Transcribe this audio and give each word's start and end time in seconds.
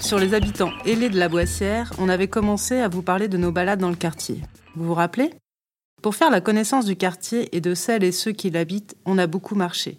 Sur 0.00 0.18
les 0.18 0.32
habitants 0.32 0.72
ailés 0.86 1.10
de 1.10 1.18
la 1.18 1.28
Boissière, 1.28 1.92
on 1.98 2.08
avait 2.08 2.28
commencé 2.28 2.78
à 2.78 2.88
vous 2.88 3.02
parler 3.02 3.28
de 3.28 3.36
nos 3.36 3.52
balades 3.52 3.80
dans 3.80 3.90
le 3.90 3.96
quartier. 3.96 4.40
Vous 4.74 4.86
vous 4.86 4.94
rappelez? 4.94 5.30
Pour 6.00 6.14
faire 6.14 6.30
la 6.30 6.40
connaissance 6.40 6.86
du 6.86 6.96
quartier 6.96 7.54
et 7.54 7.60
de 7.60 7.74
celles 7.74 8.02
et 8.02 8.12
ceux 8.12 8.32
qui 8.32 8.48
l'habitent, 8.48 8.96
on 9.04 9.18
a 9.18 9.26
beaucoup 9.26 9.54
marché. 9.54 9.98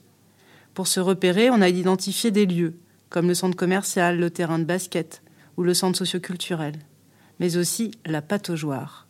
Pour 0.73 0.87
se 0.87 0.99
repérer, 0.99 1.51
on 1.51 1.61
a 1.61 1.69
identifié 1.69 2.31
des 2.31 2.47
lieux, 2.47 2.79
comme 3.09 3.27
le 3.27 3.35
centre 3.35 3.55
commercial, 3.55 4.17
le 4.17 4.31
terrain 4.31 4.57
de 4.57 4.63
basket 4.63 5.21
ou 5.55 5.63
le 5.63 5.75
centre 5.75 5.99
socioculturel, 5.99 6.75
mais 7.39 7.55
aussi 7.55 7.91
la 8.05 8.23
pataugeoire. 8.23 9.05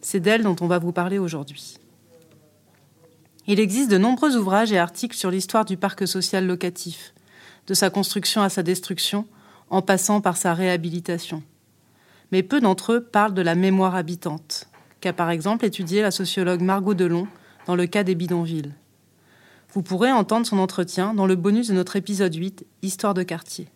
C'est 0.00 0.20
d'elle 0.20 0.42
dont 0.42 0.56
on 0.60 0.66
va 0.66 0.78
vous 0.78 0.92
parler 0.92 1.18
aujourd'hui. 1.18 1.78
Il 3.46 3.60
existe 3.60 3.90
de 3.90 3.98
nombreux 3.98 4.36
ouvrages 4.36 4.72
et 4.72 4.78
articles 4.78 5.16
sur 5.16 5.30
l'histoire 5.30 5.64
du 5.64 5.76
parc 5.76 6.06
social 6.06 6.46
locatif, 6.46 7.14
de 7.68 7.74
sa 7.74 7.90
construction 7.90 8.42
à 8.42 8.48
sa 8.48 8.64
destruction, 8.64 9.26
en 9.70 9.82
passant 9.82 10.20
par 10.20 10.36
sa 10.36 10.54
réhabilitation. 10.54 11.42
Mais 12.32 12.42
peu 12.42 12.60
d'entre 12.60 12.94
eux 12.94 13.00
parlent 13.02 13.34
de 13.34 13.42
la 13.42 13.54
mémoire 13.54 13.94
habitante, 13.94 14.68
qu'a 15.00 15.12
par 15.12 15.30
exemple 15.30 15.64
étudié 15.64 16.02
la 16.02 16.10
sociologue 16.10 16.62
Margot 16.62 16.94
Delon 16.94 17.28
dans 17.66 17.76
le 17.76 17.86
cas 17.86 18.04
des 18.04 18.14
bidonvilles. 18.14 18.74
Vous 19.72 19.82
pourrez 19.82 20.12
entendre 20.12 20.46
son 20.46 20.58
entretien 20.58 21.14
dans 21.14 21.26
le 21.26 21.36
bonus 21.36 21.68
de 21.68 21.74
notre 21.74 21.96
épisode 21.96 22.34
8, 22.34 22.64
Histoire 22.82 23.14
de 23.14 23.22
quartier. 23.22 23.68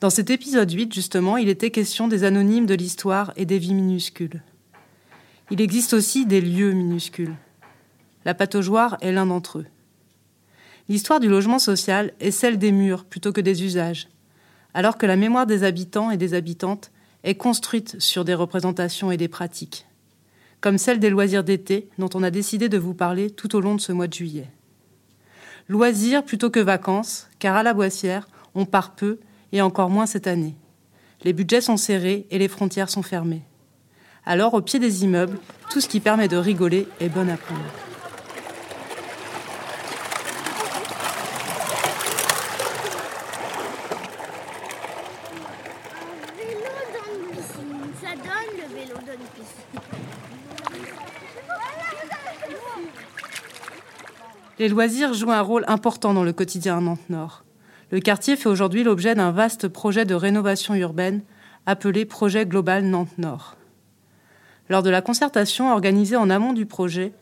Dans 0.00 0.10
cet 0.10 0.30
épisode 0.30 0.70
8, 0.70 0.94
justement, 0.94 1.38
il 1.38 1.48
était 1.48 1.70
question 1.70 2.06
des 2.06 2.24
anonymes 2.24 2.66
de 2.66 2.74
l'histoire 2.74 3.32
et 3.36 3.46
des 3.46 3.58
vies 3.58 3.74
minuscules. 3.74 4.42
Il 5.50 5.60
existe 5.60 5.94
aussi 5.94 6.26
des 6.26 6.40
lieux 6.40 6.72
minuscules. 6.72 7.34
La 8.24 8.34
pataugeoire 8.34 8.98
est 9.00 9.12
l'un 9.12 9.26
d'entre 9.26 9.60
eux. 9.60 9.66
L'histoire 10.88 11.20
du 11.20 11.28
logement 11.28 11.58
social 11.58 12.12
est 12.20 12.30
celle 12.30 12.58
des 12.58 12.70
murs 12.70 13.04
plutôt 13.04 13.32
que 13.32 13.40
des 13.40 13.64
usages, 13.64 14.08
alors 14.72 14.98
que 14.98 15.06
la 15.06 15.16
mémoire 15.16 15.46
des 15.46 15.64
habitants 15.64 16.10
et 16.10 16.16
des 16.16 16.34
habitantes 16.34 16.92
est 17.24 17.34
construite 17.34 18.00
sur 18.00 18.24
des 18.24 18.34
représentations 18.34 19.10
et 19.10 19.16
des 19.16 19.26
pratiques, 19.26 19.86
comme 20.60 20.78
celle 20.78 21.00
des 21.00 21.10
loisirs 21.10 21.42
d'été 21.42 21.88
dont 21.98 22.10
on 22.14 22.22
a 22.22 22.30
décidé 22.30 22.68
de 22.68 22.78
vous 22.78 22.94
parler 22.94 23.30
tout 23.30 23.56
au 23.56 23.60
long 23.60 23.74
de 23.74 23.80
ce 23.80 23.92
mois 23.92 24.06
de 24.06 24.14
juillet. 24.14 24.48
Loisirs 25.68 26.24
plutôt 26.24 26.50
que 26.50 26.60
vacances, 26.60 27.28
car 27.40 27.56
à 27.56 27.64
la 27.64 27.74
Boissière, 27.74 28.28
on 28.54 28.64
part 28.64 28.94
peu 28.94 29.18
et 29.50 29.62
encore 29.62 29.90
moins 29.90 30.06
cette 30.06 30.28
année. 30.28 30.54
Les 31.24 31.32
budgets 31.32 31.60
sont 31.60 31.76
serrés 31.76 32.26
et 32.30 32.38
les 32.38 32.46
frontières 32.46 32.90
sont 32.90 33.02
fermées. 33.02 33.42
Alors, 34.24 34.54
au 34.54 34.60
pied 34.60 34.78
des 34.78 35.02
immeubles, 35.02 35.38
tout 35.70 35.80
ce 35.80 35.88
qui 35.88 35.98
permet 35.98 36.28
de 36.28 36.36
rigoler 36.36 36.86
est 37.00 37.08
bon 37.08 37.28
à 37.28 37.36
prendre. 37.36 37.85
Les 54.58 54.68
loisirs 54.68 55.12
jouent 55.12 55.32
un 55.32 55.42
rôle 55.42 55.64
important 55.68 56.14
dans 56.14 56.24
le 56.24 56.32
quotidien 56.32 56.78
à 56.78 56.80
Nantes-Nord. 56.80 57.44
Le 57.90 58.00
quartier 58.00 58.36
fait 58.36 58.48
aujourd'hui 58.48 58.84
l'objet 58.84 59.14
d'un 59.14 59.30
vaste 59.30 59.68
projet 59.68 60.06
de 60.06 60.14
rénovation 60.14 60.74
urbaine 60.74 61.20
appelé 61.66 62.06
Projet 62.06 62.46
Global 62.46 62.84
Nantes-Nord. 62.84 63.56
Lors 64.70 64.82
de 64.82 64.88
la 64.88 65.02
concertation 65.02 65.70
organisée 65.70 66.16
en 66.16 66.30
amont 66.30 66.54
du 66.54 66.64
projet, 66.64 67.12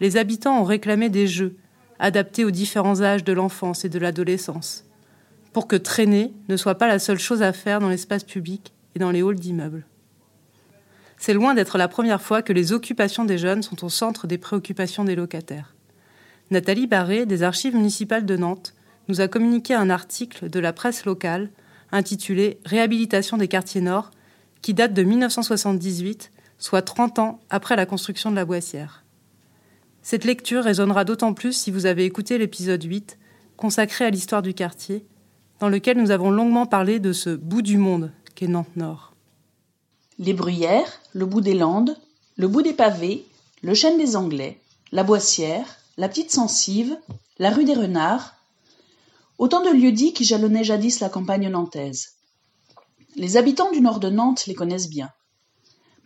les 0.00 0.16
habitants 0.16 0.60
ont 0.60 0.64
réclamé 0.64 1.08
des 1.10 1.28
jeux 1.28 1.56
adaptés 2.00 2.44
aux 2.44 2.50
différents 2.50 3.02
âges 3.02 3.22
de 3.22 3.32
l'enfance 3.32 3.84
et 3.84 3.88
de 3.88 3.98
l'adolescence, 4.00 4.84
pour 5.52 5.68
que 5.68 5.76
traîner 5.76 6.32
ne 6.48 6.56
soit 6.56 6.74
pas 6.74 6.88
la 6.88 6.98
seule 6.98 7.20
chose 7.20 7.42
à 7.42 7.52
faire 7.52 7.78
dans 7.78 7.88
l'espace 7.88 8.24
public 8.24 8.72
et 8.96 8.98
dans 8.98 9.12
les 9.12 9.22
halls 9.22 9.36
d'immeubles. 9.36 9.86
C'est 11.18 11.34
loin 11.34 11.54
d'être 11.54 11.78
la 11.78 11.86
première 11.86 12.20
fois 12.20 12.42
que 12.42 12.52
les 12.52 12.72
occupations 12.72 13.24
des 13.24 13.38
jeunes 13.38 13.62
sont 13.62 13.84
au 13.84 13.90
centre 13.90 14.26
des 14.26 14.38
préoccupations 14.38 15.04
des 15.04 15.14
locataires. 15.14 15.74
Nathalie 16.50 16.88
Barré, 16.88 17.26
des 17.26 17.44
Archives 17.44 17.76
municipales 17.76 18.26
de 18.26 18.36
Nantes, 18.36 18.74
nous 19.08 19.20
a 19.20 19.28
communiqué 19.28 19.72
un 19.72 19.88
article 19.88 20.50
de 20.50 20.58
la 20.58 20.72
presse 20.72 21.04
locale 21.04 21.50
intitulé 21.92 22.58
Réhabilitation 22.64 23.36
des 23.36 23.46
quartiers 23.46 23.80
nord, 23.80 24.10
qui 24.60 24.74
date 24.74 24.92
de 24.92 25.02
1978, 25.02 26.32
soit 26.58 26.82
30 26.82 27.18
ans 27.20 27.40
après 27.50 27.76
la 27.76 27.86
construction 27.86 28.30
de 28.30 28.36
la 28.36 28.44
Boissière. 28.44 29.04
Cette 30.02 30.24
lecture 30.24 30.64
résonnera 30.64 31.04
d'autant 31.04 31.34
plus 31.34 31.52
si 31.52 31.70
vous 31.70 31.86
avez 31.86 32.04
écouté 32.04 32.36
l'épisode 32.36 32.82
8, 32.82 33.18
consacré 33.56 34.04
à 34.04 34.10
l'histoire 34.10 34.42
du 34.42 34.54
quartier, 34.54 35.04
dans 35.60 35.68
lequel 35.68 35.98
nous 35.98 36.10
avons 36.10 36.30
longuement 36.30 36.66
parlé 36.66 36.98
de 36.98 37.12
ce 37.12 37.30
bout 37.30 37.62
du 37.62 37.76
monde 37.76 38.10
qu'est 38.34 38.48
Nantes 38.48 38.76
Nord. 38.76 39.14
Les 40.18 40.32
Bruyères, 40.32 41.00
le 41.12 41.26
bout 41.26 41.42
des 41.42 41.54
Landes, 41.54 41.96
le 42.36 42.48
bout 42.48 42.62
des 42.62 42.72
pavés, 42.72 43.24
le 43.62 43.74
chêne 43.74 43.98
des 43.98 44.16
Anglais, 44.16 44.58
la 44.92 45.04
Boissière, 45.04 45.79
la 46.00 46.08
petite 46.08 46.30
Sensive, 46.30 46.98
la 47.38 47.50
rue 47.50 47.66
des 47.66 47.74
Renards, 47.74 48.34
autant 49.36 49.62
de 49.62 49.68
lieux-dits 49.68 50.14
qui 50.14 50.24
jalonnaient 50.24 50.64
jadis 50.64 50.98
la 51.00 51.10
campagne 51.10 51.50
nantaise. 51.50 52.14
Les 53.16 53.36
habitants 53.36 53.70
du 53.70 53.82
nord 53.82 54.00
de 54.00 54.08
Nantes 54.08 54.46
les 54.46 54.54
connaissent 54.54 54.88
bien. 54.88 55.10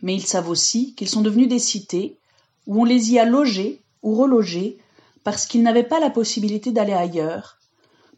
Mais 0.01 0.13
ils 0.13 0.25
savent 0.25 0.49
aussi 0.49 0.95
qu'ils 0.95 1.07
sont 1.07 1.21
devenus 1.21 1.47
des 1.47 1.59
cités 1.59 2.19
où 2.67 2.81
on 2.81 2.83
les 2.83 3.13
y 3.13 3.19
a 3.19 3.23
logés 3.23 3.85
ou 4.03 4.15
relogés 4.15 4.79
parce 5.23 5.45
qu'ils 5.45 5.63
n'avaient 5.63 5.81
pas 5.81 6.01
la 6.01 6.09
possibilité 6.09 6.73
d'aller 6.73 6.91
ailleurs, 6.91 7.57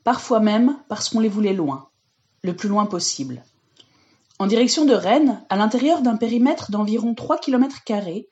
parfois 0.04 0.40
même 0.40 0.80
parce 0.90 1.10
qu'on 1.10 1.20
les 1.20 1.30
voulait 1.30 1.54
loin, 1.54 1.90
le 2.42 2.56
plus 2.56 2.70
loin 2.70 2.88
possible. 2.88 3.44
En 4.40 4.48
direction 4.48 4.84
de 4.84 4.96
Rennes, 4.96 5.46
à 5.50 5.56
l'intérieur 5.56 6.02
d'un 6.02 6.18
périmètre 6.18 6.72
d'environ 6.72 7.14
trois 7.14 7.38
kilomètres 7.38 7.84
carrés, 7.84 8.28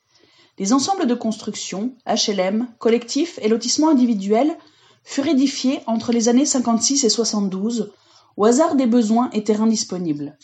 les 0.58 0.74
ensembles 0.74 1.08
de 1.08 1.16
construction, 1.16 1.96
HLM, 2.08 2.68
collectifs 2.80 3.40
et 3.42 3.50
lotissements 3.50 3.90
individuels 3.90 4.58
furent 5.04 5.28
édifiés 5.28 5.82
entre 5.86 6.12
les 6.12 6.30
années 6.30 6.46
56 6.46 7.04
et 7.04 7.10
72, 7.10 7.92
au 8.38 8.46
hasard 8.46 8.76
des 8.76 8.88
besoins 8.88 9.30
et 9.32 9.44
terrains 9.44 9.68
disponibles. 9.68 10.38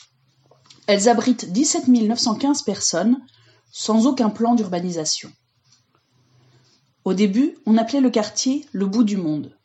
Elles 0.88 1.08
abritent 1.08 1.52
17 1.52 1.88
915 1.88 2.64
personnes, 2.64 3.22
sans 3.72 4.06
aucun 4.06 4.30
plan 4.30 4.56
d'urbanisation. 4.56 5.32
Au 7.06 7.14
début, 7.14 7.58
on 7.66 7.78
appelait 7.78 8.02
le 8.02 8.10
quartier 8.10 8.66
le 8.74 8.86
bout 8.86 9.04
du 9.04 9.18
monde. 9.18 9.58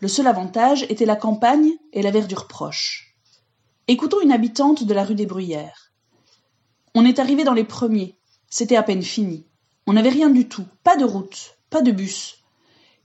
Le 0.00 0.08
seul 0.08 0.26
avantage 0.26 0.84
était 0.88 1.06
la 1.06 1.16
campagne 1.16 1.72
et 1.92 2.02
la 2.02 2.10
verdure 2.10 2.46
proche. 2.46 3.16
Écoutons 3.88 4.20
une 4.20 4.32
habitante 4.32 4.84
de 4.84 4.94
la 4.94 5.04
rue 5.04 5.14
des 5.14 5.26
Bruyères. 5.26 5.92
On 6.94 7.04
est 7.04 7.18
arrivé 7.18 7.42
dans 7.42 7.54
les 7.54 7.64
premiers, 7.64 8.18
c'était 8.50 8.76
à 8.76 8.82
peine 8.82 9.02
fini. 9.02 9.46
On 9.86 9.94
n'avait 9.94 10.10
rien 10.10 10.30
du 10.30 10.48
tout, 10.48 10.64
pas 10.84 10.96
de 10.96 11.04
route, 11.04 11.56
pas 11.70 11.82
de 11.82 11.90
bus. 11.90 12.36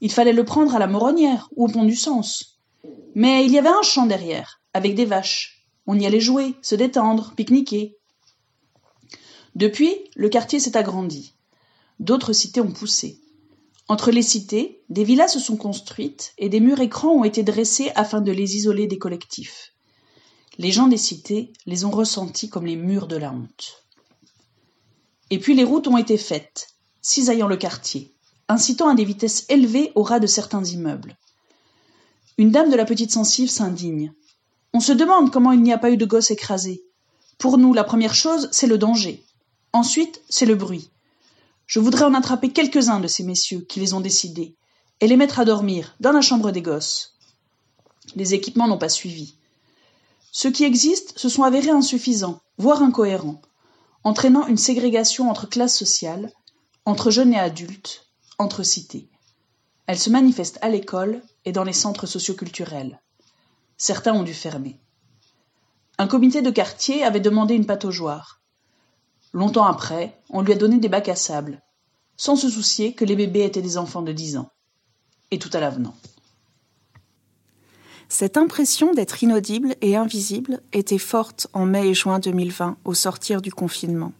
Il 0.02 0.12
fallait 0.12 0.34
le 0.34 0.46
prendre 0.46 0.76
à 0.76 0.80
la 0.80 0.88
Moronnière 0.88 1.50
ou 1.56 1.66
au 1.66 1.68
pont 1.68 1.84
du 1.84 1.96
Sens. 1.96 2.60
Mais 3.16 3.46
il 3.46 3.52
y 3.52 3.58
avait 3.58 3.70
un 3.70 3.82
champ 3.82 4.06
derrière, 4.06 4.62
avec 4.74 4.94
des 4.94 5.06
vaches. 5.06 5.66
On 5.88 5.98
y 5.98 6.06
allait 6.06 6.20
jouer, 6.20 6.54
se 6.62 6.76
détendre, 6.76 7.34
pique-niquer. 7.36 7.98
Depuis, 9.56 9.96
le 10.16 10.29
quartier 10.29 10.59
s'est 10.59 10.78
agrandi. 10.78 11.34
D'autres 12.00 12.34
cités 12.34 12.62
ont 12.62 12.72
poussé. 12.72 13.20
Entre 13.88 14.12
les 14.12 14.22
cités, 14.22 14.84
des 14.90 15.03
villas 15.03 15.30
se 15.30 15.40
sont 15.40 15.58
construites 15.58 16.34
et 16.38 16.50
des 16.50 16.59
murs 16.59 16.82
écrans 16.82 17.14
ont 17.14 17.23
été 17.23 17.41
dressés 17.41 17.90
afin 17.96 18.22
de 18.22 18.32
les 18.32 18.56
isoler 18.56 18.85
des 18.85 19.00
collectifs. 19.00 19.73
Les 20.59 20.72
gens 20.72 20.88
des 20.88 20.97
cités 20.97 21.53
les 21.66 21.85
ont 21.85 21.91
ressentis 21.91 22.50
comme 22.50 22.66
les 22.66 22.76
murs 22.76 23.08
de 23.08 23.16
la 23.16 23.32
honte. 23.32 23.86
Et 25.29 25.40
puis 25.40 25.56
les 25.56 25.64
routes 25.64 25.88
ont 25.88 25.97
été 25.97 26.18
faites, 26.18 26.70
cisaillant 27.02 27.47
le 27.47 27.58
quartier, 27.58 28.14
incitant 28.47 28.88
à 28.90 28.96
des 28.96 29.03
vitesses 29.03 29.46
élevées 29.50 29.91
au 29.96 30.03
ras 30.03 30.20
de 30.20 30.28
certains 30.28 30.64
immeubles. 30.64 31.18
Une 32.38 32.52
dame 32.52 32.70
de 32.70 32.76
la 32.76 32.85
petite 32.85 33.12
sensive 33.12 33.50
s'indigne. 33.50 34.14
On 34.74 34.79
se 34.79 34.94
demande 34.94 35.32
comment 35.32 35.52
il 35.52 35.62
n'y 35.62 35.74
a 35.74 35.78
pas 35.78 35.91
eu 35.91 35.97
de 35.97 36.06
gosses 36.06 36.32
écrasés. 36.32 36.84
Pour 37.38 37.58
nous, 37.58 37.74
la 37.74 37.84
première 37.84 38.14
chose, 38.14 38.47
c'est 38.52 38.68
le 38.68 38.78
danger. 38.78 39.26
Ensuite, 39.74 40.22
c'est 40.29 40.46
le 40.46 40.56
bruit. 40.56 40.90
Je 41.66 41.80
voudrais 41.80 42.06
en 42.06 42.14
attraper 42.14 42.50
quelques-uns 42.50 43.00
de 43.00 43.08
ces 43.08 43.23
messieurs 43.23 43.66
qui 43.68 43.80
les 43.80 43.94
ont 43.94 44.02
décidés 44.02 44.56
et 45.02 45.08
les 45.08 45.18
mettre 45.18 45.40
à 45.40 45.46
dormir 45.46 45.96
dans 46.00 46.12
la 46.12 46.22
chambre 46.22 46.52
des 46.52 46.62
gosses. 46.62 47.16
Les 48.16 48.34
équipements 48.34 48.68
n'ont 48.68 48.78
pas 48.78 48.88
suivi. 48.88 49.35
Ceux 50.32 50.52
qui 50.52 50.64
existent 50.64 51.14
se 51.18 51.30
sont 51.30 51.44
avérés 51.44 51.72
insuffisants, 51.72 52.40
voire 52.58 52.82
incohérents 52.82 53.41
entraînant 54.08 54.48
une 54.48 54.56
ségrégation 54.56 55.30
entre 55.30 55.50
classes 55.50 55.78
sociales, 55.78 56.32
entre 56.86 57.12
jeunes 57.12 57.34
et 57.34 57.40
adultes, 57.40 58.08
entre 58.40 58.64
cités. 58.64 59.09
Elle 59.86 60.00
se 60.00 60.09
manifeste 60.09 60.59
à 60.62 60.70
l'école 60.70 61.22
et 61.44 61.52
dans 61.52 61.66
les 61.66 61.74
centres 61.74 62.06
socioculturels. 62.06 63.02
Certains 63.76 64.14
ont 64.14 64.24
dû 64.24 64.34
fermer. 64.34 64.80
Un 65.98 66.08
comité 66.08 66.42
de 66.42 66.50
quartier 66.52 67.04
avait 67.04 67.20
demandé 67.20 67.54
une 67.54 67.66
pataugeoire. 67.66 68.40
Longtemps 69.34 69.66
après, 69.66 70.18
on 70.30 70.42
lui 70.42 70.54
a 70.54 70.56
donné 70.56 70.78
des 70.78 70.88
bacs 70.88 71.09
à 71.09 71.18
sable, 71.18 71.62
sans 72.16 72.38
se 72.38 72.50
soucier 72.50 72.94
que 72.94 73.04
les 73.04 73.18
bébés 73.18 73.44
étaient 73.44 73.62
des 73.62 73.78
enfants 73.78 74.04
de 74.04 74.14
dix 74.14 74.38
ans. 74.38 74.50
Et 75.32 75.38
tout 75.38 75.50
à 75.52 75.59
l'avenant. 75.59 75.96
Cette 78.09 78.38
impression 78.38 78.94
d'être 78.94 79.22
inaudible 79.22 79.76
et 79.82 79.98
invisible 79.98 80.62
était 80.72 80.98
forte 80.98 81.48
en 81.54 81.66
mai 81.66 81.90
et 81.90 81.94
juin 81.94 82.20
2020, 82.20 82.78
au 82.86 82.94
sortir 82.94 83.42
du 83.42 83.52
confinement. 83.52 84.14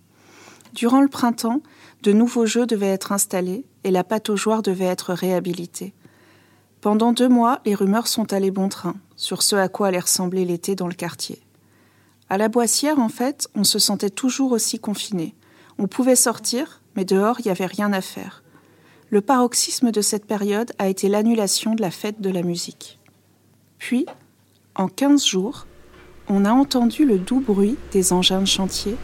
Durant 0.74 1.02
le 1.02 1.08
printemps, 1.08 1.62
de 2.04 2.12
nouveaux 2.12 2.46
jeux 2.46 2.66
devaient 2.66 2.88
être 2.88 3.14
installés 3.14 3.66
et 3.84 3.92
la 3.92 4.04
pataugeoire 4.04 4.62
devait 4.62 4.86
être 4.86 5.14
réhabilitée. 5.14 5.94
Pendant 6.82 7.14
deux 7.14 7.30
mois, 7.30 7.62
les 7.66 7.76
rumeurs 7.76 8.08
sont 8.08 8.34
allées 8.34 8.52
bon 8.52 8.70
train 8.70 8.96
sur 9.16 9.42
ce 9.42 9.56
à 9.56 9.70
quoi 9.70 9.88
allait 9.88 10.00
ressembler 10.00 10.46
l'été 10.46 10.76
dans 10.76 10.88
le 10.88 10.94
quartier. 10.94 11.42
À 12.30 12.38
la 12.38 12.50
Boissière, 12.50 13.00
en 13.00 13.10
fait, 13.10 13.48
on 13.56 13.64
se 13.64 13.80
sentait 13.80 14.10
toujours 14.10 14.52
aussi 14.52 14.80
confiné. 14.80 15.34
On 15.80 15.88
pouvait 15.88 16.18
sortir, 16.18 16.82
mais 16.96 17.06
dehors, 17.06 17.40
il 17.40 17.44
n'y 17.46 17.52
avait 17.52 17.66
rien 17.66 17.94
à 17.94 18.02
faire. 18.02 18.44
Le 19.10 19.22
paroxysme 19.22 19.92
de 19.92 20.02
cette 20.02 20.26
période 20.26 20.74
a 20.78 20.90
été 20.90 21.08
l'annulation 21.08 21.74
de 21.74 21.82
la 21.82 21.92
fête 21.92 22.20
de 22.20 22.30
la 22.30 22.44
musique. 22.44 22.97
Puis, 23.78 24.06
en 24.76 24.88
quinze 24.88 25.26
jours, 25.26 25.68
on 26.28 26.46
a 26.46 26.52
entendu 26.52 27.06
le 27.06 27.18
doux 27.18 27.40
bruit 27.40 27.78
des 27.92 28.14
engins 28.14 28.42
de 28.42 28.46
chantier 28.46 28.98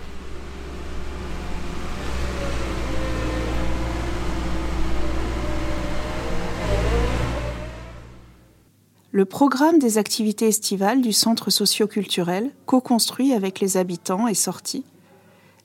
le 9.13 9.25
programme 9.25 9.77
des 9.77 9.99
activités 9.99 10.47
estivales 10.47 10.99
du 10.99 11.13
centre 11.13 11.51
socio-culturel, 11.51 12.49
co-construit 12.65 13.33
avec 13.33 13.59
les 13.59 13.77
habitants, 13.77 14.27
est 14.27 14.33
sorti. 14.33 14.83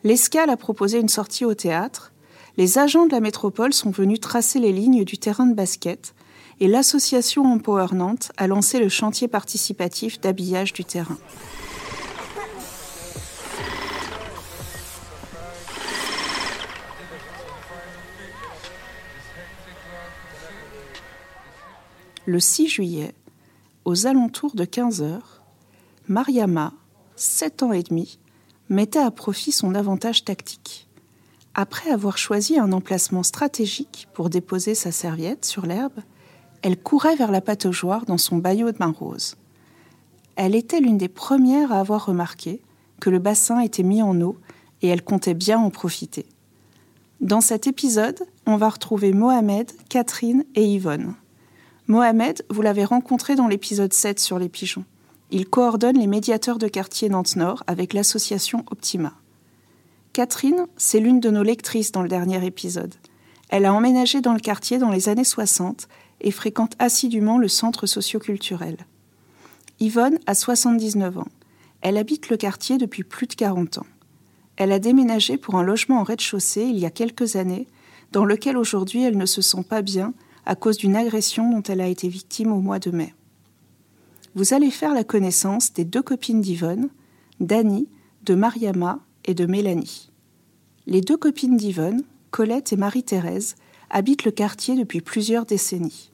L'escale 0.05 0.51
a 0.51 0.59
proposé 0.59 1.01
une 1.01 1.09
sortie 1.09 1.47
au 1.47 1.55
théâtre. 1.55 2.13
Les 2.59 2.77
agents 2.77 3.07
de 3.07 3.13
la 3.13 3.21
métropole 3.21 3.73
sont 3.73 3.91
venus 3.91 4.21
tracer 4.21 4.59
les 4.59 4.71
lignes 4.71 5.03
du 5.03 5.17
terrain 5.17 5.47
de 5.47 5.55
basket 5.55 6.15
et 6.61 6.69
l'association 6.69 7.45
Empower 7.45 7.89
Nantes 7.93 8.33
a 8.37 8.47
lancé 8.47 8.81
le 8.81 8.89
chantier 8.89 9.29
participatif 9.29 10.21
d'habillage 10.21 10.73
du 10.73 10.85
terrain. 10.85 11.19
Le 22.27 22.41
6 22.41 22.69
juillet, 22.69 23.15
aux 23.87 24.07
alentours 24.07 24.55
de 24.55 24.67
15 24.67 25.01
heures, 25.01 25.43
Mariama, 26.09 26.75
7 27.17 27.63
ans 27.63 27.73
et 27.73 27.83
demi, 27.83 28.19
mettait 28.69 28.99
à 28.99 29.11
profit 29.11 29.51
son 29.51 29.75
avantage 29.75 30.25
tactique. 30.25 30.89
Après 31.55 31.91
avoir 31.91 32.19
choisi 32.19 32.59
un 32.59 32.73
emplacement 32.73 33.23
stratégique 33.23 34.09
pour 34.13 34.29
déposer 34.29 34.75
sa 34.75 34.93
serviette 34.93 35.47
sur 35.47 35.65
l'herbe, 35.65 36.01
elle 36.63 36.81
courait 36.81 37.17
vers 37.17 37.31
la 37.31 37.41
pataugeoire 37.41 38.05
dans 38.07 38.19
son 38.19 38.37
baillot 38.37 38.73
de 38.73 38.79
main 38.81 38.95
rose. 38.97 39.37
Elle 40.37 40.55
était 40.55 40.81
l'une 40.81 40.99
des 40.99 41.09
premières 41.09 41.73
à 41.73 41.81
avoir 41.81 42.07
remarqué 42.07 42.61
que 43.01 43.11
le 43.11 43.19
bassin 43.19 43.61
était 43.61 43.83
mis 43.83 44.03
en 44.03 44.21
eau 44.21 44.37
et 44.83 44.89
elle 44.89 45.03
comptait 45.03 45.35
bien 45.35 45.59
en 45.59 45.71
profiter. 45.71 46.27
Dans 47.21 47.41
cet 47.41 47.67
épisode, 47.67 48.21
on 48.47 48.57
va 48.57 48.69
retrouver 48.69 49.13
Mohamed, 49.13 49.73
Catherine 49.89 50.45
et 50.55 50.65
Yvonne. 50.65 51.15
Mohamed, 51.89 52.45
vous 52.51 52.63
l'avez 52.63 52.85
rencontré 52.85 53.35
dans 53.35 53.49
l'épisode 53.49 53.93
7 53.93 54.21
sur 54.21 54.39
les 54.39 54.49
pigeons. 54.49 54.85
Il 55.31 55.49
coordonne 55.49 55.99
les 55.99 56.07
médiateurs 56.07 56.59
de 56.59 56.69
quartier 56.69 57.09
Nantes-Nord 57.09 57.65
avec 57.67 57.93
l'association 57.93 58.65
Optima. 58.71 59.15
Catherine, 60.13 60.67
c'est 60.77 61.01
l'une 61.01 61.21
de 61.21 61.31
nos 61.31 61.43
lectrices 61.43 61.93
dans 61.93 62.03
le 62.03 62.09
dernier 62.09 62.45
épisode. 62.45 62.95
Elle 63.49 63.65
a 63.65 63.73
emménagé 63.73 64.21
dans 64.21 64.35
le 64.35 64.41
quartier 64.41 64.79
dans 64.79 64.91
les 64.91 65.09
années 65.09 65.25
60 65.25 65.89
et 66.21 66.31
fréquente 66.31 66.75
assidûment 66.79 67.39
le 67.39 67.49
centre 67.49 67.87
socioculturel. 67.87 68.77
Yvonne 69.81 70.19
a 70.27 70.35
79 70.35 71.19
ans. 71.19 71.29
Elle 71.81 71.97
habite 71.97 72.29
le 72.29 72.37
quartier 72.37 72.79
depuis 72.79 73.05
plus 73.05 73.27
de 73.27 73.35
40 73.35 73.79
ans. 73.79 73.87
Elle 74.57 74.73
a 74.73 74.81
déménagé 74.81 75.37
pour 75.37 75.55
un 75.55 75.63
logement 75.63 76.01
en 76.01 76.03
rez-de-chaussée 76.03 76.65
il 76.65 76.79
y 76.79 76.87
a 76.87 76.91
quelques 76.91 77.37
années, 77.37 77.69
dans 78.11 78.25
lequel 78.25 78.57
aujourd'hui 78.57 79.03
elle 79.03 79.17
ne 79.17 79.27
se 79.27 79.41
sent 79.41 79.63
pas 79.69 79.83
bien 79.83 80.15
à 80.47 80.57
cause 80.57 80.79
d'une 80.79 80.97
agression 80.97 81.51
dont 81.51 81.63
elle 81.63 81.81
a 81.81 81.87
été 81.87 82.09
victime 82.09 82.51
au 82.53 82.61
mois 82.61 82.79
de 82.79 82.91
mai. 82.91 83.15
Vous 84.35 84.55
allez 84.55 84.71
faire 84.71 84.95
la 84.95 85.05
connaissance 85.05 85.73
des 85.73 85.85
deux 85.85 86.03
copines 86.03 86.41
d'Yvonne, 86.41 86.89
d'Annie, 87.39 87.89
de 88.25 88.35
Mariama 88.35 89.01
et 89.25 89.35
de 89.35 89.47
Mélanie. 89.47 90.11
Les 90.87 91.01
deux 91.01 91.17
copines 91.17 91.57
d'Yvonne, 91.57 92.03
Colette 92.31 92.73
et 92.73 92.77
Marie-Thérèse, 92.77 93.57
habitent 93.91 94.25
le 94.25 94.31
quartier 94.31 94.77
depuis 94.77 95.01
plusieurs 95.01 95.47
décennies. 95.47 96.11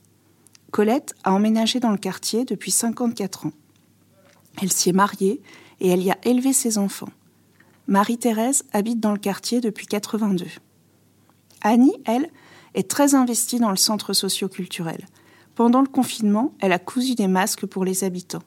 Colette 0.71 1.15
a 1.25 1.32
emménagé 1.32 1.81
dans 1.81 1.91
le 1.91 1.99
quartier 1.99 2.44
depuis 2.44 2.71
54 2.71 3.47
ans. 3.47 3.53
Elle 4.61 4.73
s'y 4.73 4.91
est 4.91 4.93
mariée 4.93 5.41
et 5.81 5.88
elle 5.88 6.03
y 6.03 6.11
a 6.11 6.19
élevé 6.25 6.53
ses 6.53 6.79
enfants. 6.79 7.11
Marie-Thérèse 7.87 8.65
habite 8.73 9.00
dans 9.00 9.12
le 9.12 9.19
quartier 9.19 9.61
depuis 9.61 9.87
82. 9.87 10.47
Annie, 11.62 11.94
elle, 12.06 12.31
est 12.75 12.91
très 12.91 13.15
investie 13.15 13.59
dans 13.59 13.71
le 13.71 13.77
centre 13.77 14.12
socio-culturel. 14.12 15.06
Pendant 15.55 15.81
le 15.81 15.87
confinement, 15.87 16.53
elle 16.61 16.73
a 16.73 16.79
cousu 16.79 17.15
des 17.15 17.29
masques 17.29 17.67
pour 17.67 17.85
les 17.85 18.03
habitants. 18.05 18.43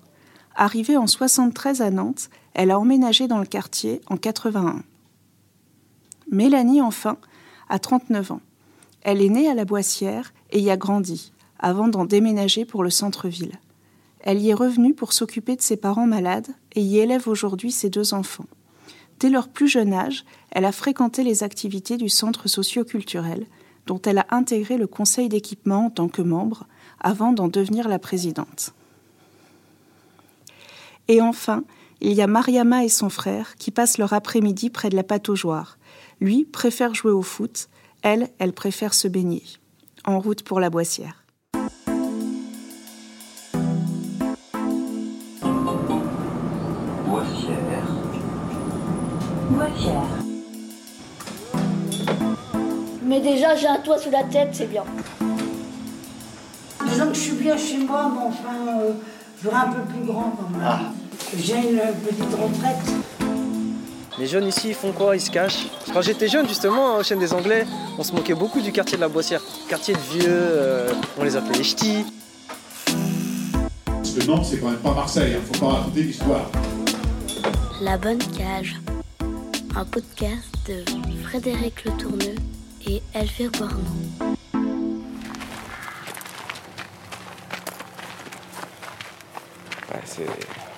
Arrivée 0.56 0.98
en 0.98 1.08
73 1.08 1.82
à 1.82 1.92
Nantes, 1.92 2.30
elle 2.54 2.72
a 2.72 2.80
emménagé 2.80 3.28
dans 3.28 3.40
le 3.40 3.46
quartier 3.46 4.02
en 4.08 4.18
81. 4.18 4.84
Mélanie, 6.30 6.82
enfin, 6.82 7.18
a 7.70 7.80
39 7.80 8.32
ans. 8.34 8.42
Elle 9.08 9.22
est 9.22 9.30
née 9.30 9.50
à 9.50 9.54
la 9.54 9.64
Boissière 9.64 10.34
et 10.52 10.60
y 10.60 10.70
a 10.70 10.76
grandi, 10.76 11.32
avant 11.60 11.88
d'en 11.88 12.04
déménager 12.04 12.66
pour 12.66 12.84
le 12.84 12.90
centre-ville. 12.90 13.58
Elle 14.20 14.42
y 14.42 14.50
est 14.50 14.54
revenue 14.54 14.94
pour 14.94 15.14
s'occuper 15.14 15.56
de 15.56 15.62
ses 15.62 15.78
parents 15.78 16.06
malades 16.06 16.50
et 16.74 16.82
y 16.82 17.00
élève 17.00 17.30
aujourd'hui 17.30 17.72
ses 17.72 17.90
deux 17.90 18.14
enfants. 18.14 18.48
Dès 19.22 19.30
leur 19.30 19.48
plus 19.48 19.70
jeune 19.70 19.94
âge, 19.94 20.26
elle 20.52 20.66
a 20.66 20.74
fréquenté 20.74 21.24
les 21.24 21.44
activités 21.44 21.96
du 21.96 22.10
centre 22.10 22.50
socio-culturel 22.50 23.46
dont 23.86 24.02
elle 24.02 24.18
a 24.18 24.28
intégré 24.30 24.76
le 24.76 24.88
conseil 24.88 25.30
d'équipement 25.30 25.86
en 25.86 25.90
tant 25.90 26.10
que 26.10 26.22
membre 26.22 26.68
avant 27.00 27.32
d'en 27.32 27.48
devenir 27.48 27.88
la 27.88 28.00
présidente. 28.00 28.74
Et 31.08 31.22
enfin, 31.22 31.64
il 32.02 32.12
y 32.12 32.22
a 32.22 32.28
Mariama 32.28 32.84
et 32.84 32.90
son 32.90 33.10
frère 33.10 33.56
qui 33.56 33.72
passent 33.72 34.00
leur 34.00 34.12
après-midi 34.12 34.70
près 34.70 34.90
de 34.90 34.98
la 34.98 35.04
pataugeoire. 35.04 35.78
Lui 36.20 36.44
préfère 36.44 36.94
jouer 36.94 37.14
au 37.14 37.22
foot, 37.22 37.70
elle, 38.08 38.30
elle 38.40 38.54
préfère 38.54 38.94
se 38.94 39.10
baigner. 39.10 39.44
En 40.06 40.20
route 40.20 40.42
pour 40.44 40.62
la 40.62 40.70
Boissière. 40.70 41.26
Boissière. 47.06 47.88
Boissière. 49.50 50.04
Mais 53.04 53.20
déjà, 53.20 53.56
j'ai 53.56 53.68
un 53.68 53.80
toit 53.80 53.98
sous 53.98 54.12
la 54.12 54.24
tête, 54.24 54.52
c'est 54.54 54.68
bien. 54.68 54.86
Disons 56.88 57.08
que 57.10 57.14
je 57.14 57.20
suis 57.20 57.36
bien 57.36 57.58
chez 57.58 57.78
moi, 57.80 58.10
mais 58.14 58.26
enfin, 58.26 58.80
euh, 58.80 58.94
je 59.38 59.44
voudrais 59.44 59.66
un 59.66 59.72
peu 59.72 59.82
plus 59.82 60.06
grand 60.06 60.32
quand 60.32 60.50
même. 60.58 60.62
Ah. 60.64 60.80
J'ai 61.38 61.56
une 61.56 61.82
petite 62.06 62.34
retraite. 62.34 63.17
Les 64.20 64.26
jeunes 64.26 64.48
ici, 64.48 64.70
ils 64.70 64.74
font 64.76 64.92
quoi? 64.92 65.16
Ils 65.16 65.22
se 65.22 65.30
cachent. 65.30 65.68
Quand 65.94 66.02
j'étais 66.02 66.28
jeune, 66.28 66.48
justement, 66.48 66.96
au 66.98 67.04
chaîne 67.04 67.20
des 67.20 67.34
Anglais, 67.34 67.68
on 68.00 68.04
se 68.04 68.12
moquait 68.14 68.34
beaucoup 68.34 68.62
du 68.62 68.72
quartier 68.72 68.98
de 68.98 69.02
la 69.02 69.10
Boissière. 69.10 69.42
Quartier 69.70 69.94
de 69.94 70.00
vieux, 70.00 70.26
euh, 70.28 70.92
on 71.20 71.24
les 71.24 71.36
appelait 71.36 71.60
les 71.60 71.64
ch'tis. 71.64 72.04
Parce 73.86 74.12
que 74.12 74.26
Nantes, 74.26 74.46
c'est 74.50 74.58
quand 74.58 74.70
même 74.70 74.80
pas 74.80 74.94
Marseille, 74.94 75.36
hein. 75.36 75.42
faut 75.46 75.60
pas 75.64 75.74
raconter 75.74 76.02
l'histoire. 76.02 76.50
La 77.80 77.96
Bonne 77.98 78.24
Cage, 78.36 78.78
un 79.76 79.86
podcast 79.86 80.48
de 80.68 80.84
Frédéric 81.24 81.86
Le 81.86 81.92
Tourneux 81.92 82.36
et 82.88 83.04
Elvire 83.14 83.52
Boirnon. 83.52 83.78
Ouais, 89.92 90.02
c'est 90.06 90.26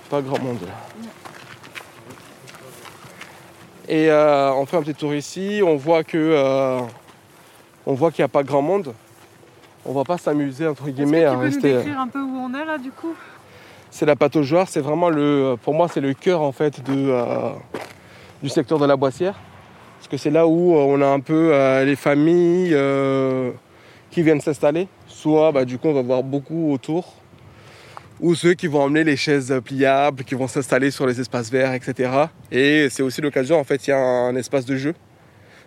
pas 0.10 0.22
grand 0.22 0.40
monde 0.40 0.60
là. 0.64 0.74
Et 3.90 4.12
euh, 4.12 4.54
on 4.54 4.68
fait 4.68 4.78
un 4.78 4.84
petit 4.84 4.94
tour 4.94 5.16
ici, 5.16 5.62
on 5.66 5.76
voit 5.76 6.04
que 6.04 6.16
euh, 6.16 6.80
on 7.88 7.96
voit 7.96 8.12
qu'il 8.12 8.22
n'y 8.22 8.26
a 8.26 8.30
pas 8.30 8.44
grand 8.44 8.62
monde. 8.62 8.94
On 9.84 9.94
va 9.94 10.04
pas 10.04 10.20
s'amuser 10.20 10.68
entre 10.68 10.88
guillemets 10.90 11.26
à 11.26 11.32
tu 11.32 11.38
peux 11.38 11.44
rester. 11.46 11.74
nous 11.74 11.78
décrire 11.80 12.00
un 12.00 12.08
peu 12.08 12.22
où 12.22 12.38
on 12.38 12.54
est 12.54 12.66
là 12.66 12.78
du 12.78 12.92
coup? 12.92 13.16
C'est 13.90 14.06
la 14.06 14.16
pataugeoire, 14.16 14.68
c'est 14.70 14.82
vraiment 14.82 15.10
le, 15.10 15.56
pour 15.64 15.74
moi 15.74 15.88
c'est 15.88 16.02
le 16.02 16.14
cœur 16.14 16.42
en 16.42 16.52
fait 16.52 16.84
de, 16.84 17.10
euh, 17.10 17.50
du 18.44 18.50
secteur 18.50 18.78
de 18.78 18.86
la 18.86 18.96
Boissière, 18.96 19.34
parce 19.98 20.08
que 20.08 20.18
c'est 20.18 20.30
là 20.30 20.46
où 20.46 20.76
euh, 20.76 20.82
on 20.82 21.02
a 21.02 21.08
un 21.08 21.20
peu 21.20 21.50
euh, 21.52 21.84
les 21.84 21.96
familles 21.96 22.74
euh, 22.74 23.50
qui 24.12 24.22
viennent 24.22 24.42
s'installer. 24.42 24.88
Soit 25.08 25.52
bah, 25.52 25.66
du 25.66 25.80
coup 25.80 25.88
on 25.88 25.94
va 25.94 26.04
voir 26.04 26.22
beaucoup 26.22 26.72
autour, 26.72 27.16
ou 28.20 28.36
ceux 28.36 28.54
qui 28.54 28.68
vont 28.68 28.82
emmener 28.82 29.04
les 29.04 29.16
chaises 29.16 29.54
pliables, 29.64 30.24
qui 30.24 30.36
vont 30.36 30.48
s'installer 30.48 30.92
sur 30.92 31.08
les 31.08 31.20
espaces 31.20 31.50
verts, 31.50 31.74
etc. 31.74 32.12
Et 32.52 32.88
c'est 32.90 33.04
aussi 33.04 33.22
l'occasion 33.22 33.60
en 33.60 33.64
fait 33.64 33.88
il 33.88 33.92
y 33.92 33.94
a 33.94 34.00
un 34.00 34.36
espace 34.36 34.66
de 34.66 34.76
jeu 34.76 34.94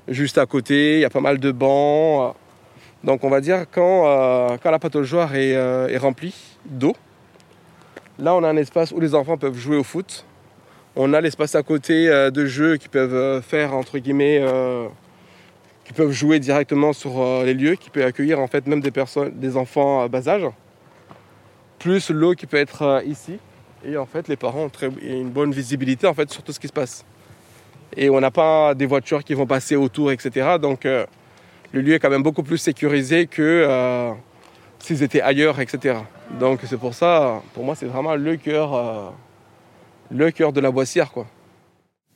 juste 0.09 0.39
à 0.39 0.47
côté, 0.47 0.97
il 0.97 1.01
y 1.01 1.05
a 1.05 1.11
pas 1.11 1.21
mal 1.21 1.39
de 1.39 1.53
bancs. 1.53 2.35
Donc 3.05 3.25
on 3.25 3.31
va 3.31 3.41
dire 3.41 3.67
quand, 3.71 4.07
euh, 4.07 4.57
quand 4.63 4.71
la 4.71 4.79
pataugeoire 4.79 5.35
est, 5.35 5.57
euh, 5.57 5.89
est 5.89 5.99
remplie 5.99 6.35
d'eau, 6.67 6.95
Là, 8.19 8.35
on 8.35 8.45
a 8.45 8.49
un 8.49 8.59
espace 8.59 8.93
où 8.93 9.01
les 9.01 9.15
enfants 9.15 9.39
peuvent 9.39 9.57
jouer 9.57 9.77
au 9.77 9.83
foot. 9.83 10.27
On 10.97 11.15
a 11.15 11.21
l'espace 11.23 11.55
à 11.55 11.63
côté 11.63 12.09
euh, 12.09 12.31
de 12.31 12.45
jeux 12.45 12.77
qui 12.77 12.89
peuvent 12.89 13.15
euh, 13.15 13.41
faire, 13.41 13.75
entre 13.75 13.99
guillemets, 13.99 14.41
qui 15.85 15.95
peuvent 15.95 16.13
jouer 16.13 16.39
directement 16.39 16.93
sur 16.93 17.43
les 17.43 17.55
lieux, 17.55 17.75
qui 17.75 17.89
peut 17.89 18.05
accueillir 18.05 18.39
en 18.39 18.47
fait 18.47 18.67
même 18.67 18.81
des 18.81 18.91
personnes, 18.91 19.33
des 19.35 19.57
enfants 19.57 20.03
à 20.03 20.09
bas 20.09 20.29
âge. 20.29 20.45
Plus 21.83 22.11
l'eau 22.11 22.35
qui 22.35 22.47
peut 22.47 22.57
être 22.57 23.03
ici. 23.07 23.39
Et 23.85 23.97
en 23.97 24.07
fait, 24.07 24.29
les 24.29 24.37
parents 24.37 24.65
ont 24.65 24.69
très, 24.69 24.89
une 25.03 25.31
bonne 25.31 25.53
visibilité 25.53 26.07
en 26.07 26.15
fait 26.15 26.31
sur 26.31 26.43
tout 26.43 26.53
ce 26.53 26.61
qui 26.61 26.69
se 26.69 26.73
passe. 26.73 27.05
Et 27.97 28.09
on 28.09 28.21
n'a 28.21 28.31
pas 28.31 28.75
des 28.75 28.87
voitures 28.87 29.23
qui 29.25 29.35
vont 29.35 29.47
passer 29.47 29.77
autour, 29.77 30.13
etc. 30.13 30.57
Donc 30.61 30.85
le 30.85 31.81
lieu 31.81 31.95
est 31.95 31.99
quand 31.99 32.09
même 32.09 32.23
beaucoup 32.23 32.45
plus 32.45 32.59
sécurisé 32.59 33.27
que 33.27 34.15
s'ils 34.83 35.03
étaient 35.03 35.23
ailleurs, 35.23 35.61
etc. 35.61 35.99
Donc 36.39 36.61
c'est 36.67 36.77
pour 36.77 36.95
ça, 36.95 37.41
pour 37.55 37.65
moi, 37.65 37.75
c'est 37.75 37.87
vraiment 37.87 38.17
le 38.17 38.37
cœur, 38.37 38.75
euh, 38.75 39.11
le 40.11 40.31
cœur 40.31 40.53
de 40.53 40.61
la 40.61 40.71
Boissière, 40.71 41.13
quoi. 41.13 41.27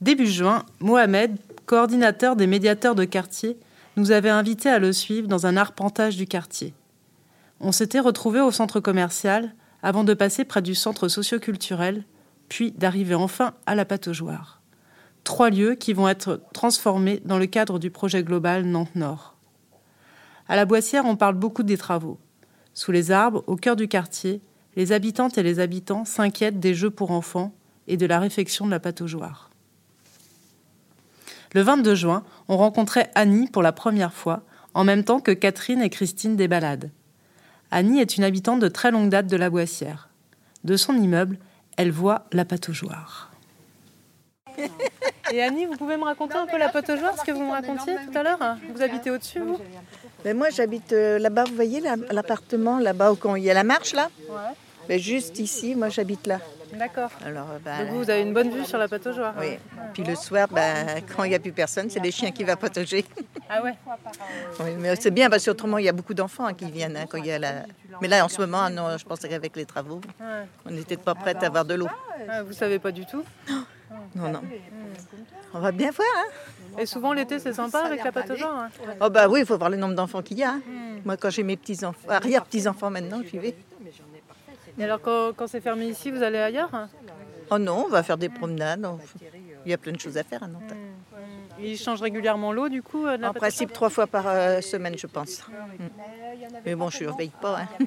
Début 0.00 0.26
juin, 0.26 0.64
Mohamed, 0.80 1.38
coordinateur 1.64 2.36
des 2.36 2.46
médiateurs 2.46 2.94
de 2.94 3.04
quartier, 3.04 3.56
nous 3.96 4.10
avait 4.10 4.30
invités 4.30 4.68
à 4.68 4.78
le 4.78 4.92
suivre 4.92 5.26
dans 5.26 5.46
un 5.46 5.56
arpentage 5.56 6.16
du 6.16 6.26
quartier. 6.26 6.74
On 7.60 7.72
s'était 7.72 8.00
retrouvés 8.00 8.40
au 8.40 8.50
centre 8.50 8.80
commercial 8.80 9.54
avant 9.82 10.04
de 10.04 10.14
passer 10.14 10.44
près 10.44 10.62
du 10.62 10.74
centre 10.74 11.08
socioculturel, 11.08 12.04
puis 12.48 12.72
d'arriver 12.72 13.14
enfin 13.14 13.54
à 13.66 13.74
la 13.74 13.84
Pataugeoire. 13.84 14.60
Trois 15.24 15.50
lieux 15.50 15.74
qui 15.74 15.92
vont 15.92 16.08
être 16.08 16.42
transformés 16.52 17.20
dans 17.24 17.38
le 17.38 17.46
cadre 17.46 17.78
du 17.78 17.90
projet 17.90 18.22
global 18.22 18.64
Nantes-Nord. 18.64 19.36
À 20.48 20.56
la 20.56 20.64
Boissière, 20.64 21.04
on 21.04 21.16
parle 21.16 21.34
beaucoup 21.34 21.62
des 21.62 21.76
travaux. 21.76 22.18
Sous 22.74 22.92
les 22.92 23.10
arbres, 23.10 23.42
au 23.46 23.56
cœur 23.56 23.74
du 23.74 23.88
quartier, 23.88 24.40
les 24.76 24.92
habitantes 24.92 25.38
et 25.38 25.42
les 25.42 25.58
habitants 25.58 26.04
s'inquiètent 26.04 26.60
des 26.60 26.74
jeux 26.74 26.90
pour 26.90 27.10
enfants 27.10 27.54
et 27.88 27.96
de 27.96 28.06
la 28.06 28.20
réfection 28.20 28.66
de 28.66 28.70
la 28.70 28.80
pataugeoire. 28.80 29.50
Le 31.54 31.62
22 31.62 31.94
juin, 31.94 32.22
on 32.48 32.56
rencontrait 32.56 33.10
Annie 33.14 33.48
pour 33.48 33.62
la 33.62 33.72
première 33.72 34.12
fois, 34.12 34.42
en 34.74 34.84
même 34.84 35.04
temps 35.04 35.20
que 35.20 35.32
Catherine 35.32 35.80
et 35.80 35.90
Christine 35.90 36.36
des 36.36 36.48
Balades. 36.48 36.90
Annie 37.70 38.00
est 38.00 38.16
une 38.16 38.24
habitante 38.24 38.60
de 38.60 38.68
très 38.68 38.90
longue 38.90 39.08
date 39.08 39.26
de 39.26 39.36
la 39.36 39.50
Boissière. 39.50 40.08
De 40.64 40.76
son 40.76 40.94
immeuble, 40.94 41.38
elle 41.76 41.90
voit 41.90 42.26
la 42.32 42.44
pataugeoire. 42.44 43.30
Et 45.32 45.42
Annie, 45.42 45.66
vous 45.66 45.76
pouvez 45.76 45.96
me 45.96 46.04
raconter 46.04 46.36
un 46.36 46.46
peu 46.46 46.56
la 46.56 46.68
pataugeoire, 46.68 47.18
ce 47.18 47.24
que 47.24 47.32
vous 47.32 47.44
me 47.44 47.50
racontiez 47.50 47.96
tout 47.96 48.16
à 48.16 48.22
l'heure 48.22 48.38
Vous 48.72 48.82
habitez 48.82 49.10
au-dessus, 49.10 49.40
vous 49.40 49.58
ben 50.24 50.36
Moi, 50.36 50.50
j'habite 50.50 50.92
euh, 50.92 51.18
là-bas, 51.18 51.44
vous 51.44 51.54
voyez 51.54 51.82
l'appartement 52.10 52.78
là-bas 52.78 53.12
où 53.12 53.36
il 53.36 53.42
y 53.42 53.50
a 53.50 53.54
la 53.54 53.64
marche 53.64 53.92
là 53.92 54.08
ouais. 54.28 54.54
Ben, 54.88 55.00
juste 55.00 55.40
ici, 55.40 55.74
moi 55.74 55.88
j'habite 55.88 56.26
là. 56.28 56.38
D'accord. 56.78 57.10
Alors, 57.24 57.46
Donc 57.64 57.88
vous, 57.90 58.10
avez 58.10 58.22
une 58.22 58.34
bonne 58.34 58.50
vue 58.50 58.64
sur 58.64 58.78
la 58.78 58.88
pataugeoire 58.88 59.34
Oui. 59.40 59.58
Puis 59.94 60.04
le 60.04 60.14
soir, 60.14 60.48
ben, 60.50 61.02
quand 61.14 61.24
il 61.24 61.30
n'y 61.30 61.34
a 61.34 61.38
plus 61.38 61.52
personne, 61.52 61.88
c'est 61.90 62.00
les 62.00 62.10
chiens 62.10 62.30
qui 62.30 62.44
vont 62.44 62.56
patauger. 62.56 63.04
Ah 63.48 63.62
ouais 63.62 63.74
Oui, 64.60 64.70
mais 64.78 64.96
c'est 64.96 65.10
bien 65.10 65.30
parce 65.30 65.44
qu'autrement, 65.44 65.78
il 65.78 65.84
y 65.84 65.88
a 65.88 65.92
beaucoup 65.92 66.14
d'enfants 66.14 66.46
hein, 66.46 66.54
qui 66.54 66.70
viennent 66.70 66.96
hein, 66.96 67.06
quand 67.08 67.18
il 67.18 67.26
y 67.26 67.32
a 67.32 67.38
la... 67.38 67.52
Mais 68.02 68.08
là, 68.08 68.24
en 68.24 68.28
ce 68.28 68.40
moment, 68.40 68.68
non, 68.68 68.98
je 68.98 69.04
pense 69.04 69.20
qu'avec 69.20 69.56
les 69.56 69.64
travaux, 69.64 70.00
on 70.64 70.70
n'était 70.70 70.96
pas 70.96 71.14
prêts 71.14 71.36
à 71.36 71.46
avoir 71.46 71.64
de 71.64 71.74
l'eau. 71.74 71.88
Ah, 72.28 72.42
vous 72.42 72.52
savez 72.52 72.78
pas 72.78 72.92
du 72.92 73.06
tout 73.06 73.24
Non, 74.14 74.30
non. 74.30 74.42
On 75.54 75.60
va 75.60 75.72
bien 75.72 75.90
voir. 75.90 76.08
Hein 76.18 76.30
et 76.78 76.86
souvent 76.86 77.12
l'été 77.12 77.38
c'est 77.38 77.52
sympa 77.52 77.80
avec 77.80 78.04
la 78.04 78.12
pataugeoire 78.12 78.58
hein. 78.58 78.68
Oh 79.00 79.08
bah 79.08 79.28
oui, 79.28 79.40
il 79.40 79.46
faut 79.46 79.56
voir 79.56 79.70
le 79.70 79.76
nombre 79.76 79.94
d'enfants 79.94 80.22
qu'il 80.22 80.38
y 80.38 80.42
a. 80.42 80.50
Hein. 80.50 80.62
Hmm. 80.66 81.00
Moi 81.04 81.16
quand 81.16 81.30
j'ai 81.30 81.42
mes 81.42 81.56
petits-enfants, 81.56 82.08
arrière-petits-enfants 82.08 82.90
maintenant, 82.90 83.22
j'y 83.30 83.38
vais. 83.38 83.54
Et 84.78 84.84
alors 84.84 85.00
quand, 85.00 85.46
c'est 85.46 85.60
fermé 85.60 85.86
ici, 85.86 86.10
vous 86.10 86.22
allez 86.22 86.38
ailleurs? 86.38 86.88
Oh 87.50 87.58
non, 87.58 87.84
on 87.86 87.88
va 87.88 88.02
faire 88.02 88.18
des 88.18 88.28
promenades. 88.28 88.86
Il 89.64 89.70
y 89.70 89.74
a 89.74 89.78
plein 89.78 89.92
de 89.92 90.00
choses 90.00 90.16
à 90.16 90.24
faire 90.24 90.42
à 90.42 90.48
Nantes. 90.48 90.62
Hmm. 90.70 91.62
Ils 91.62 91.78
changent 91.78 92.02
régulièrement 92.02 92.52
l'eau 92.52 92.68
du 92.68 92.82
coup 92.82 93.06
En 93.06 93.32
principe 93.32 93.72
trois 93.72 93.88
fois 93.88 94.06
par 94.06 94.26
euh, 94.28 94.60
semaine 94.60 94.98
je 94.98 95.06
pense. 95.06 95.46
Hmm. 95.48 95.88
Mais 96.64 96.74
bon, 96.74 96.90
je 96.90 96.98
ne 96.98 97.08
surveille 97.08 97.32
pas. 97.40 97.60
Hein. 97.60 97.84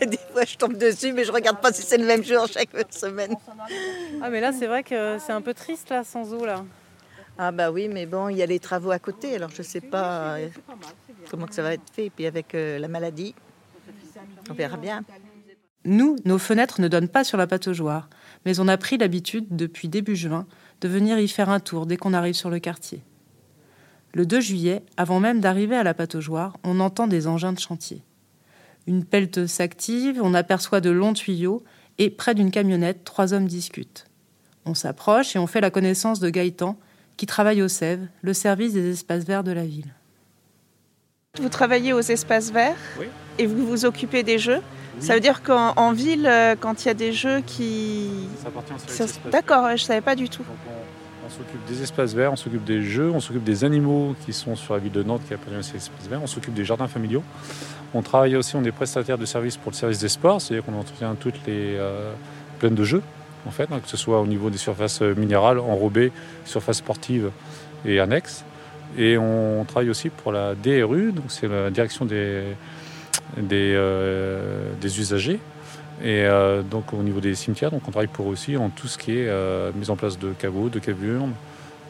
des 0.06 0.18
fois, 0.32 0.44
je 0.44 0.56
tombe 0.56 0.76
dessus, 0.76 1.12
mais 1.12 1.24
je 1.24 1.32
regarde 1.32 1.60
pas 1.60 1.72
si 1.72 1.82
c'est 1.82 1.98
le 1.98 2.06
même 2.06 2.24
jour 2.24 2.46
chaque 2.46 2.70
semaine. 2.92 3.34
Ah, 4.22 4.30
mais 4.30 4.40
là, 4.40 4.52
c'est 4.52 4.66
vrai 4.66 4.82
que 4.82 5.18
c'est 5.18 5.32
un 5.32 5.40
peu 5.40 5.54
triste 5.54 5.90
là, 5.90 6.04
sans 6.04 6.32
eau 6.34 6.44
là. 6.44 6.64
Ah 7.38 7.52
bah 7.52 7.70
oui, 7.70 7.88
mais 7.88 8.04
bon, 8.04 8.28
il 8.28 8.36
y 8.36 8.42
a 8.42 8.46
les 8.46 8.58
travaux 8.58 8.90
à 8.90 8.98
côté, 8.98 9.34
alors 9.34 9.50
je 9.50 9.58
ne 9.58 9.66
sais 9.66 9.80
pas 9.80 10.36
euh, 10.36 10.48
comment 11.30 11.46
ça 11.50 11.62
va 11.62 11.72
être 11.72 11.90
fait. 11.90 12.06
Et 12.06 12.10
puis 12.10 12.26
avec 12.26 12.54
euh, 12.54 12.78
la 12.78 12.88
maladie, 12.88 13.34
on 14.50 14.52
verra 14.52 14.76
bien. 14.76 15.02
Nous, 15.84 16.16
nos 16.26 16.38
fenêtres 16.38 16.80
ne 16.80 16.88
donnent 16.88 17.08
pas 17.08 17.24
sur 17.24 17.38
la 17.38 17.46
pataugeoire, 17.46 18.10
mais 18.44 18.60
on 18.60 18.68
a 18.68 18.76
pris 18.76 18.98
l'habitude, 18.98 19.46
depuis 19.50 19.88
début 19.88 20.16
juin, 20.16 20.46
de 20.82 20.88
venir 20.88 21.18
y 21.18 21.28
faire 21.28 21.48
un 21.48 21.60
tour 21.60 21.86
dès 21.86 21.96
qu'on 21.96 22.12
arrive 22.12 22.34
sur 22.34 22.50
le 22.50 22.58
quartier. 22.58 23.02
Le 24.12 24.26
2 24.26 24.40
juillet, 24.40 24.82
avant 24.96 25.20
même 25.20 25.40
d'arriver 25.40 25.76
à 25.76 25.82
la 25.82 25.94
pataugeoire, 25.94 26.56
on 26.64 26.80
entend 26.80 27.06
des 27.06 27.26
engins 27.26 27.52
de 27.52 27.58
chantier. 27.58 28.02
Une 28.86 29.04
pelleteuse 29.04 29.50
s'active, 29.50 30.20
on 30.22 30.34
aperçoit 30.34 30.80
de 30.80 30.90
longs 30.90 31.14
tuyaux, 31.14 31.62
et 31.98 32.10
près 32.10 32.34
d'une 32.34 32.50
camionnette, 32.50 33.04
trois 33.04 33.32
hommes 33.32 33.46
discutent. 33.46 34.06
On 34.66 34.74
s'approche 34.74 35.36
et 35.36 35.38
on 35.38 35.46
fait 35.46 35.60
la 35.60 35.70
connaissance 35.70 36.20
de 36.20 36.28
Gaëtan, 36.28 36.78
qui 37.16 37.26
travaille 37.26 37.62
au 37.62 37.68
SEV, 37.68 38.08
le 38.20 38.34
service 38.34 38.72
des 38.72 38.90
espaces 38.90 39.24
verts 39.24 39.44
de 39.44 39.52
la 39.52 39.64
ville. 39.64 39.94
Vous 41.38 41.48
travaillez 41.48 41.92
aux 41.92 42.00
espaces 42.00 42.50
verts 42.50 42.76
et 43.38 43.46
vous 43.46 43.66
vous 43.66 43.84
occupez 43.84 44.22
des 44.22 44.38
jeux. 44.38 44.60
Ça 44.98 45.14
veut 45.14 45.20
dire 45.20 45.42
qu'en 45.42 45.92
ville, 45.92 46.26
euh, 46.26 46.56
quand 46.58 46.84
il 46.84 46.88
y 46.88 46.90
a 46.90 46.94
des 46.94 47.12
jeux 47.12 47.40
qui... 47.46 48.10
Ça 48.42 48.48
appartient 48.48 48.74
service 48.92 49.20
D'accord, 49.30 49.68
je 49.68 49.72
ne 49.72 49.78
savais 49.78 50.00
pas 50.00 50.16
du 50.16 50.28
tout. 50.28 50.42
on, 51.24 51.30
s'occupe 51.30 51.64
des 51.66 51.82
espaces 51.82 52.12
verts, 52.12 52.32
on 52.32 52.36
s'occupe 52.36 52.64
des 52.64 52.82
jeux, 52.82 53.10
on 53.10 53.20
s'occupe 53.20 53.44
des 53.44 53.64
animaux 53.64 54.14
qui 54.26 54.32
sont 54.34 54.56
sur 54.56 54.74
la 54.74 54.80
ville 54.80 54.92
de 54.92 55.02
Nantes 55.02 55.22
qui 55.26 55.32
appartiennent 55.32 55.60
aux 55.60 55.76
espaces 55.76 56.08
verts, 56.10 56.20
on 56.22 56.26
s'occupe 56.26 56.52
des 56.52 56.64
jardins 56.64 56.88
familiaux. 56.88 57.22
On 57.94 58.02
travaille 58.02 58.36
aussi, 58.36 58.56
on 58.56 58.64
est 58.64 58.72
prestataire 58.72 59.16
de 59.16 59.24
services 59.24 59.56
pour 59.56 59.70
le 59.70 59.76
service 59.76 60.00
des 60.00 60.08
sports, 60.08 60.42
c'est-à-dire 60.42 60.66
qu'on 60.66 60.78
entretient 60.78 61.14
toutes 61.14 61.46
les 61.46 61.76
euh, 61.76 62.12
plaines 62.58 62.74
de 62.74 62.84
jeux 62.84 63.02
en 63.46 63.50
fait, 63.50 63.68
hein, 63.72 63.80
que 63.80 63.88
ce 63.88 63.96
soit 63.96 64.20
au 64.20 64.26
niveau 64.26 64.50
des 64.50 64.58
surfaces 64.58 65.00
minérales, 65.00 65.60
enrobées, 65.60 66.12
surfaces 66.44 66.78
sportives 66.78 67.30
et 67.86 68.00
annexes. 68.00 68.44
Et 68.98 69.16
on 69.18 69.64
travaille 69.64 69.90
aussi 69.90 70.10
pour 70.10 70.32
la 70.32 70.54
DRU, 70.54 71.12
donc 71.12 71.26
c'est 71.28 71.48
la 71.48 71.70
direction 71.70 72.04
des, 72.04 72.42
des, 73.36 73.74
euh, 73.74 74.72
usagers. 74.82 75.40
Et 76.02 76.24
euh, 76.24 76.62
donc 76.62 76.92
au 76.92 77.02
niveau 77.02 77.20
des 77.20 77.34
cimetières, 77.34 77.70
donc 77.70 77.82
on 77.86 77.90
travaille 77.90 78.08
pour 78.08 78.26
aussi 78.26 78.56
en 78.56 78.70
tout 78.70 78.88
ce 78.88 78.98
qui 78.98 79.18
est 79.18 79.30
mise 79.74 79.90
en 79.90 79.96
place 79.96 80.18
de 80.18 80.32
caveaux, 80.32 80.68
de 80.68 80.78
cavurnes, 80.78 81.34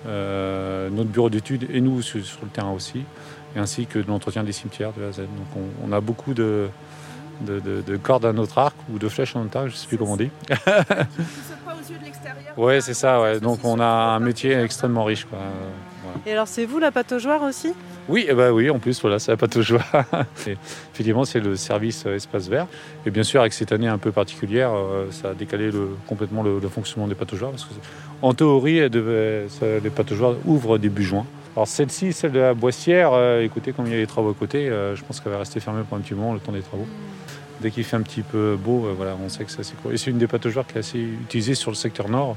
notre 0.04 1.10
bureau 1.10 1.30
d'études 1.30 1.68
et 1.72 1.80
nous 1.80 2.02
sur, 2.02 2.20
le 2.42 2.48
terrain 2.48 2.72
aussi, 2.72 3.04
et 3.56 3.58
ainsi 3.58 3.86
que 3.86 3.98
de 3.98 4.08
l'entretien 4.08 4.42
des 4.42 4.52
cimetières 4.52 4.92
de 4.92 5.02
la 5.02 5.12
Z. 5.12 5.18
Donc 5.20 5.64
on 5.84 5.92
a 5.92 6.00
beaucoup 6.00 6.34
de, 6.34 6.68
de, 7.40 7.96
cordes 7.96 8.24
à 8.24 8.32
notre 8.32 8.58
arc 8.58 8.76
ou 8.92 8.98
de 8.98 9.08
flèches 9.08 9.36
à 9.36 9.38
notre 9.38 9.56
arc, 9.56 9.68
je 9.68 9.72
ne 9.72 9.76
sais 9.76 9.86
plus 9.86 9.98
comment 9.98 10.12
on 10.12 10.16
dit. 10.16 10.30
Oui, 12.56 12.82
c'est 12.82 12.94
ça. 12.94 13.20
Ouais. 13.20 13.40
Donc 13.40 13.64
on 13.64 13.80
a 13.80 13.86
un 13.86 14.20
métier 14.20 14.52
extrêmement 14.52 15.04
riche. 15.04 15.24
Quoi. 15.24 15.38
Et 16.26 16.32
alors 16.32 16.48
c'est 16.48 16.66
vous 16.66 16.78
la 16.78 16.90
pataugeoire 16.90 17.42
aussi 17.42 17.72
oui, 18.10 18.26
eh 18.28 18.34
ben 18.34 18.50
oui, 18.50 18.68
en 18.70 18.80
plus, 18.80 19.00
voilà, 19.00 19.20
c'est 19.20 19.30
la 19.30 19.36
pataugeoire. 19.36 19.84
effectivement, 20.92 21.24
c'est 21.24 21.38
le 21.38 21.54
service 21.54 22.04
euh, 22.06 22.16
espace 22.16 22.48
vert. 22.48 22.66
Et 23.06 23.10
bien 23.10 23.22
sûr, 23.22 23.40
avec 23.40 23.52
cette 23.52 23.70
année 23.70 23.86
un 23.86 23.98
peu 23.98 24.10
particulière, 24.10 24.72
euh, 24.74 25.06
ça 25.12 25.30
a 25.30 25.34
décalé 25.34 25.70
complètement 26.08 26.42
le, 26.42 26.60
fonctionnement 26.68 27.06
des 27.06 27.14
pataugeoires. 27.14 27.52
Parce 27.52 27.66
que, 27.66 27.74
en 28.20 28.34
théorie, 28.34 28.80
les 28.80 29.90
pataugeoires 29.94 30.34
ouvrent 30.44 30.76
début 30.76 31.04
juin. 31.04 31.24
Alors 31.54 31.68
celle-ci, 31.68 32.12
celle 32.12 32.32
de 32.32 32.40
la 32.40 32.54
Boissière, 32.54 33.10
euh, 33.12 33.42
écoutez, 33.42 33.72
comme 33.72 33.86
il 33.86 33.92
y 33.92 33.96
a 33.96 33.98
les 33.98 34.08
travaux 34.08 34.30
à 34.30 34.34
côté, 34.34 34.66
je 34.66 35.02
pense 35.04 35.20
qu'elle 35.20 35.32
va 35.32 35.38
rester 35.38 35.60
fermée 35.60 35.82
pour 35.88 35.96
un 35.96 36.00
petit 36.00 36.14
moment, 36.14 36.32
le 36.32 36.40
temps 36.40 36.52
des 36.52 36.62
travaux. 36.62 36.86
Dès 37.60 37.70
qu'il 37.70 37.84
fait 37.84 37.96
un 37.96 38.02
petit 38.02 38.22
peu 38.22 38.56
beau, 38.56 38.86
euh, 38.86 38.94
voilà, 38.96 39.16
on 39.22 39.28
sait 39.28 39.44
que 39.44 39.50
c'est 39.50 39.60
assez 39.60 39.74
court. 39.74 39.92
Et 39.92 39.98
c'est 39.98 40.10
une 40.10 40.18
des 40.18 40.26
pataugeoires 40.26 40.66
qui 40.66 40.76
est 40.76 40.78
assez 40.78 40.98
utilisée 40.98 41.54
sur 41.54 41.70
le 41.70 41.76
secteur 41.76 42.08
nord. 42.08 42.36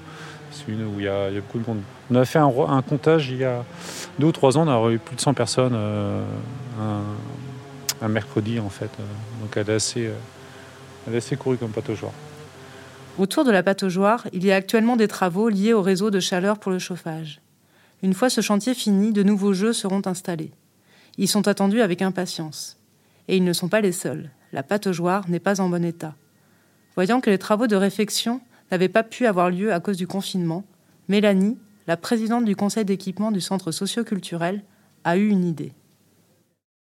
C'est 0.51 0.67
une 0.67 0.85
où 0.85 0.99
il 0.99 1.05
y, 1.05 1.07
a, 1.07 1.31
beaucoup 1.31 1.59
de 1.59 1.65
monde. 1.65 1.81
On 2.11 2.15
a 2.15 2.25
fait 2.25 2.39
un, 2.39 2.81
comptage 2.81 3.29
il 3.29 3.37
y 3.37 3.43
a 3.43 3.63
deux 4.19 4.27
ou 4.27 4.31
trois 4.31 4.57
ans, 4.57 4.67
on 4.67 4.87
a 4.87 4.91
eu 4.91 4.99
plus 4.99 5.15
de 5.15 5.21
100 5.21 5.33
personnes 5.33 5.73
euh, 5.75 6.23
un, 8.01 8.07
mercredi 8.07 8.59
en 8.59 8.69
fait. 8.69 8.91
Donc 9.41 9.55
elle 9.55 9.69
est 9.69 9.75
assez, 9.75 10.09
euh, 11.07 11.35
courue 11.37 11.57
comme 11.57 11.71
pataugeoire. 11.71 12.11
Autour 13.17 13.45
de 13.45 13.51
la 13.51 13.63
pataugeoire, 13.63 14.27
il 14.33 14.45
y 14.45 14.51
a 14.51 14.55
actuellement 14.55 14.95
des 14.95 15.07
travaux 15.07 15.47
liés 15.49 15.73
au 15.73 15.81
réseau 15.81 16.11
de 16.11 16.19
chaleur 16.19 16.59
pour 16.59 16.71
le 16.71 16.79
chauffage. 16.79 17.41
Une 18.03 18.13
fois 18.13 18.29
ce 18.29 18.41
chantier 18.41 18.73
fini, 18.73 19.13
de 19.13 19.23
nouveaux 19.23 19.53
jeux 19.53 19.73
seront 19.73 20.01
installés. 20.05 20.51
Ils 21.17 21.29
sont 21.29 21.47
attendus 21.47 21.81
avec 21.81 22.01
impatience. 22.01 22.77
Et 23.29 23.37
ils 23.37 23.43
ne 23.43 23.53
sont 23.53 23.69
pas 23.69 23.81
les 23.81 23.93
seuls 23.93 24.29
la 24.53 24.63
pataugeoire 24.63 25.27
n'est 25.29 25.39
pas 25.39 25.59
en 25.59 25.67
bon 25.67 25.83
état. 25.83 26.15
Voyant 26.95 27.19
que 27.19 27.29
les 27.29 27.39
travaux 27.39 27.67
de 27.67 27.75
réfection 27.75 28.39
n'avaient 28.71 28.87
pas 28.87 29.03
pu 29.03 29.25
avoir 29.25 29.49
lieu 29.49 29.73
à 29.73 29.79
cause 29.79 29.97
du 29.97 30.07
confinement, 30.07 30.63
Mélanie, 31.09 31.57
la 31.87 31.97
présidente 31.97 32.45
du 32.45 32.55
conseil 32.55 32.85
d'équipement 32.85 33.31
du 33.31 33.41
centre 33.41 33.71
socioculturel, 33.71 34.63
a 35.03 35.17
eu 35.17 35.27
une 35.27 35.43
idée. 35.43 35.73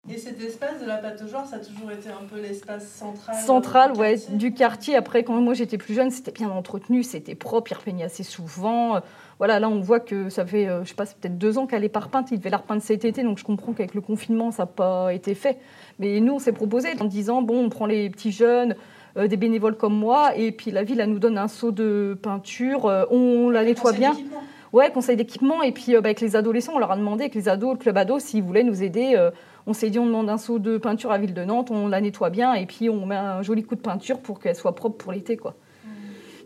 Et 0.09 0.17
cet 0.17 0.41
espace 0.41 0.81
de 0.81 0.87
la 0.87 0.97
pataugeoire, 0.97 1.47
ça 1.47 1.57
a 1.57 1.59
toujours 1.59 1.91
été 1.93 2.09
un 2.09 2.25
peu 2.29 2.41
l'espace 2.41 2.89
central 2.89 3.37
Central, 3.37 3.93
du 3.93 4.01
ouais, 4.01 4.15
quartier 4.15 4.37
du 4.37 4.55
quartier. 4.55 4.97
Après, 4.97 5.25
quand 5.25 5.39
moi 5.41 5.53
j'étais 5.53 5.77
plus 5.77 5.93
jeune, 5.93 6.11
c'était 6.11 6.33
bien 6.33 6.49
entretenu, 6.49 7.03
c'était 7.03 7.35
propre, 7.35 7.71
il 7.71 7.75
repeignait 7.75 8.05
assez 8.05 8.23
souvent. 8.23 8.97
Euh, 8.97 9.01
Voilà, 9.39 9.61
là 9.61 9.69
on 9.69 9.81
voit 9.81 10.01
que 10.01 10.31
ça 10.31 10.47
fait, 10.47 10.67
euh, 10.69 10.85
je 10.85 10.89
sais 10.89 10.95
pas, 10.95 11.05
peut-être 11.05 11.37
deux 11.37 11.59
ans 11.59 11.67
qu'elle 11.67 11.85
est 11.85 11.91
pas 11.91 12.01
repeinte. 12.01 12.31
Il 12.31 12.39
devait 12.39 12.51
la 12.51 12.57
repeindre 12.57 12.83
cet 12.83 13.05
été, 13.05 13.23
donc 13.23 13.39
je 13.39 13.45
comprends 13.45 13.73
qu'avec 13.73 13.95
le 13.95 14.01
confinement, 14.01 14.51
ça 14.51 14.63
n'a 14.63 14.67
pas 14.69 15.13
été 15.13 15.35
fait. 15.35 15.59
Mais 15.99 16.19
nous, 16.21 16.33
on 16.35 16.39
s'est 16.39 16.53
proposé 16.53 16.89
en 16.99 17.05
disant, 17.05 17.43
bon, 17.43 17.63
on 17.63 17.69
prend 17.69 17.87
les 17.87 18.09
petits 18.09 18.33
jeunes, 18.33 18.77
euh, 19.19 19.29
des 19.29 19.37
bénévoles 19.37 19.77
comme 19.77 19.95
moi, 19.95 20.35
et 20.35 20.51
puis 20.51 20.71
la 20.71 20.83
ville, 20.83 21.01
elle 21.01 21.11
nous 21.11 21.19
donne 21.19 21.37
un 21.37 21.49
seau 21.49 21.73
de 21.73 22.19
peinture, 22.23 22.87
euh, 22.87 23.05
on 23.11 23.51
la 23.51 23.65
nettoie 23.65 23.93
bien. 23.93 24.17
Ouais, 24.73 24.91
conseil 24.91 25.17
d'équipement. 25.17 25.63
Et 25.63 25.73
puis 25.73 25.95
euh, 25.95 26.01
bah, 26.01 26.09
avec 26.09 26.21
les 26.21 26.37
adolescents, 26.37 26.73
on 26.75 26.79
leur 26.79 26.93
a 26.93 26.97
demandé, 26.97 27.25
avec 27.25 27.35
les 27.35 27.49
ados, 27.49 27.73
le 27.73 27.79
club 27.79 27.99
ado, 27.99 28.19
s'ils 28.19 28.43
voulaient 28.43 28.65
nous 28.65 28.83
aider. 28.83 29.15
On 29.67 29.73
s'est 29.73 29.91
dit, 29.91 29.99
on 29.99 30.07
demande 30.07 30.29
un 30.31 30.39
seau 30.39 30.59
de 30.59 30.79
peinture 30.79 31.13
à 31.13 31.19
Ville 31.19 31.35
de 31.35 31.45
Nantes, 31.45 31.71
on 31.71 31.89
la 31.89 32.01
nettoie 32.01 32.31
bien, 32.31 32.55
et 32.55 32.67
puis 32.67 32.89
on 32.89 33.07
met 33.07 33.17
un 33.17 33.43
joli 33.43 33.63
coup 33.63 33.75
de 33.75 33.81
peinture 33.81 34.21
pour 34.21 34.41
qu'elle 34.41 34.57
soit 34.57 34.75
propre 34.75 34.97
pour 34.97 35.13
l'été, 35.13 35.37
quoi. 35.37 35.55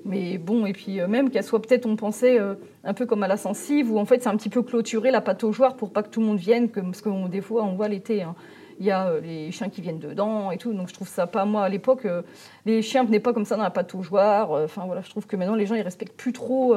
Mais 0.07 0.37
bon, 0.37 0.67
et 0.67 0.75
puis 0.75 1.01
euh, 1.01 1.09
même 1.09 1.31
qu'elle 1.31 1.45
soit 1.45 1.63
peut-être, 1.63 1.87
on 1.87 1.97
pensait, 1.97 2.39
euh, 2.39 2.57
un 2.85 2.93
peu 2.93 3.07
comme 3.07 3.23
à 3.23 3.29
la 3.29 3.39
sensive, 3.39 3.91
où 3.91 3.99
en 3.99 4.05
fait 4.05 4.23
c'est 4.23 4.29
un 4.29 4.37
petit 4.37 4.51
peu 4.51 4.63
clôturé 4.63 5.11
la 5.11 5.23
pataugeoire 5.23 5.77
pour 5.77 5.93
pas 5.93 6.03
que 6.03 6.11
tout 6.11 6.21
le 6.21 6.27
monde 6.27 6.39
vienne, 6.39 6.71
que, 6.71 6.81
parce 6.81 7.01
que 7.01 7.29
des 7.29 7.41
fois 7.41 7.65
on 7.65 7.75
voit 7.75 7.89
l'été, 7.89 8.23
hein, 8.23 8.35
il 8.79 8.87
y 8.87 8.91
a 8.91 9.09
euh, 9.09 9.21
les 9.21 9.51
chiens 9.53 9.69
qui 9.69 9.81
viennent 9.81 9.99
dedans 9.99 10.51
et 10.51 10.59
tout, 10.59 10.73
donc 10.73 10.89
je 10.89 10.95
trouve 10.95 11.09
ça 11.09 11.27
pas, 11.27 11.45
moi 11.45 11.65
à 11.65 11.69
l'époque, 11.69 12.05
euh, 12.07 12.23
les 12.67 12.83
chiens 12.83 13.05
venaient 13.05 13.21
pas 13.21 13.33
comme 13.33 13.45
ça 13.45 13.57
dans 13.57 13.63
la 13.63 13.71
pataugeoire, 13.71 14.53
euh, 14.53 14.65
enfin 14.65 14.85
voilà, 14.87 15.03
je 15.03 15.11
trouve 15.11 15.27
que 15.27 15.37
maintenant 15.37 15.55
les 15.55 15.67
gens 15.67 15.75
ils 15.75 15.83
respectent 15.83 16.17
plus 16.17 16.33
trop, 16.33 16.77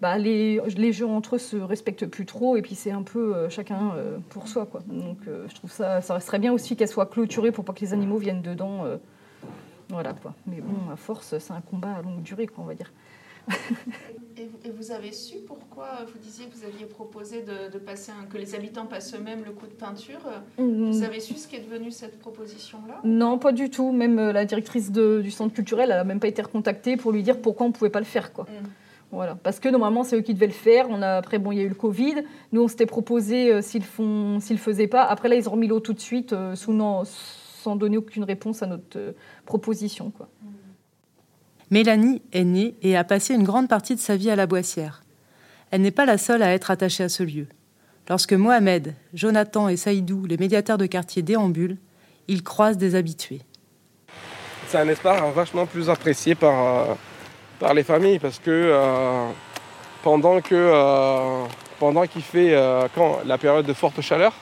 bah, 0.00 0.18
les, 0.18 0.60
les 0.76 0.92
gens 0.92 1.10
entre 1.14 1.36
eux 1.36 1.38
se 1.38 1.56
respectent 1.56 2.06
plus 2.06 2.26
trop, 2.26 2.56
et 2.56 2.62
puis 2.62 2.74
c'est 2.74 2.90
un 2.90 3.02
peu 3.02 3.34
euh, 3.34 3.48
chacun 3.48 3.92
euh, 3.96 4.18
pour 4.28 4.48
soi, 4.48 4.66
quoi. 4.66 4.80
Donc 4.88 5.18
euh, 5.28 5.46
je 5.48 5.54
trouve 5.54 5.70
ça, 5.72 6.00
ça 6.02 6.20
serait 6.20 6.38
bien 6.38 6.52
aussi 6.52 6.76
qu'elle 6.76 6.88
soit 6.88 7.06
clôturée 7.06 7.52
pour 7.52 7.64
pas 7.64 7.72
que 7.72 7.80
les 7.80 7.92
animaux 7.92 8.18
viennent 8.18 8.42
dedans. 8.42 8.84
voilà 9.88 10.12
quoi. 10.12 10.34
Mais 10.46 10.60
bon, 10.60 10.90
à 10.92 10.96
force, 10.96 11.38
c'est 11.38 11.52
un 11.52 11.60
combat 11.60 11.94
à 11.98 12.02
longue 12.02 12.22
durée, 12.22 12.46
quoi, 12.46 12.64
on 12.64 12.66
va 12.66 12.74
dire. 12.74 12.92
Et 14.38 14.44
vous, 14.48 14.58
et 14.66 14.70
vous 14.70 14.90
avez 14.92 15.12
su 15.12 15.36
pourquoi 15.46 15.86
vous 16.12 16.18
disiez 16.18 16.44
que 16.46 16.54
vous 16.54 16.64
aviez 16.66 16.84
proposé 16.84 17.42
de, 17.42 17.72
de 17.72 17.78
passer 17.78 18.12
un- 18.12 18.26
que 18.26 18.36
les 18.36 18.54
habitants 18.54 18.84
passent 18.84 19.14
eux-mêmes 19.14 19.44
le 19.46 19.52
coup 19.52 19.66
de 19.66 19.72
peinture. 19.72 20.18
Mm. 20.58 20.90
Vous 20.90 21.02
avez 21.04 21.20
su 21.20 21.34
ce 21.36 21.48
qui 21.48 21.56
est 21.56 21.60
devenu 21.60 21.90
cette 21.90 22.18
proposition-là? 22.18 23.00
Non, 23.04 23.38
pas 23.38 23.52
du 23.52 23.70
tout. 23.70 23.92
Même 23.92 24.16
la 24.30 24.44
directrice 24.44 24.92
de- 24.92 25.22
du 25.22 25.30
centre 25.30 25.54
culturel, 25.54 25.90
elle 25.90 25.96
n'a 25.96 26.04
même 26.04 26.20
pas 26.20 26.28
été 26.28 26.42
recontactée 26.42 26.98
pour 26.98 27.12
lui 27.12 27.22
dire 27.22 27.40
pourquoi 27.40 27.64
on 27.64 27.68
ne 27.70 27.74
pouvait 27.74 27.88
pas 27.88 28.00
le 28.00 28.04
faire. 28.04 28.34
Quoi. 28.34 28.46
Voilà. 29.12 29.36
Parce 29.36 29.60
que 29.60 29.68
normalement, 29.68 30.02
c'est 30.04 30.16
eux 30.16 30.20
qui 30.20 30.34
devaient 30.34 30.46
le 30.46 30.52
faire. 30.52 30.86
On 30.90 31.00
a, 31.00 31.16
après, 31.16 31.38
bon, 31.38 31.52
il 31.52 31.58
y 31.58 31.60
a 31.60 31.64
eu 31.64 31.68
le 31.68 31.74
Covid. 31.74 32.16
Nous, 32.52 32.62
on 32.62 32.68
s'était 32.68 32.86
proposé 32.86 33.52
euh, 33.52 33.62
s'ils 33.62 33.82
ne 33.98 34.38
le 34.50 34.56
faisaient 34.56 34.88
pas. 34.88 35.04
Après, 35.04 35.28
là, 35.28 35.36
ils 35.36 35.48
ont 35.48 35.52
remis 35.52 35.68
l'eau 35.68 35.80
tout 35.80 35.92
de 35.92 36.00
suite 36.00 36.32
euh, 36.32 36.54
sous, 36.56 36.72
non- 36.72 37.04
sans 37.04 37.76
donner 37.76 37.96
aucune 37.96 38.24
réponse 38.24 38.62
à 38.62 38.66
notre 38.66 38.98
euh, 38.98 39.12
proposition. 39.44 40.10
Quoi. 40.10 40.28
Mélanie 41.70 42.22
est 42.32 42.44
née 42.44 42.74
et 42.82 42.96
a 42.96 43.04
passé 43.04 43.34
une 43.34 43.44
grande 43.44 43.68
partie 43.68 43.94
de 43.94 44.00
sa 44.00 44.16
vie 44.16 44.30
à 44.30 44.36
la 44.36 44.46
Boissière. 44.46 45.02
Elle 45.70 45.82
n'est 45.82 45.90
pas 45.90 46.06
la 46.06 46.18
seule 46.18 46.42
à 46.42 46.52
être 46.52 46.70
attachée 46.70 47.04
à 47.04 47.08
ce 47.08 47.22
lieu. 47.22 47.46
Lorsque 48.08 48.34
Mohamed, 48.34 48.94
Jonathan 49.14 49.68
et 49.68 49.76
Saïdou, 49.76 50.26
les 50.26 50.36
médiateurs 50.36 50.78
de 50.78 50.86
quartier, 50.86 51.22
déambulent, 51.22 51.78
ils 52.28 52.44
croisent 52.44 52.78
des 52.78 52.94
habitués. 52.94 53.40
C'est 54.68 54.78
un 54.78 54.88
espace 54.88 55.20
vachement 55.34 55.66
plus 55.66 55.90
apprécié 55.90 56.34
par, 56.36 56.90
euh, 56.90 56.94
par 57.58 57.74
les 57.74 57.82
familles 57.82 58.18
parce 58.18 58.38
que 58.38 58.50
euh, 58.50 59.26
pendant 60.02 60.40
que 60.40 60.54
euh, 60.54 61.44
pendant 61.78 62.06
qu'il 62.06 62.22
fait 62.22 62.54
euh, 62.54 62.86
quand 62.94 63.18
la 63.26 63.38
période 63.38 63.66
de 63.66 63.72
forte 63.72 64.00
chaleur, 64.00 64.32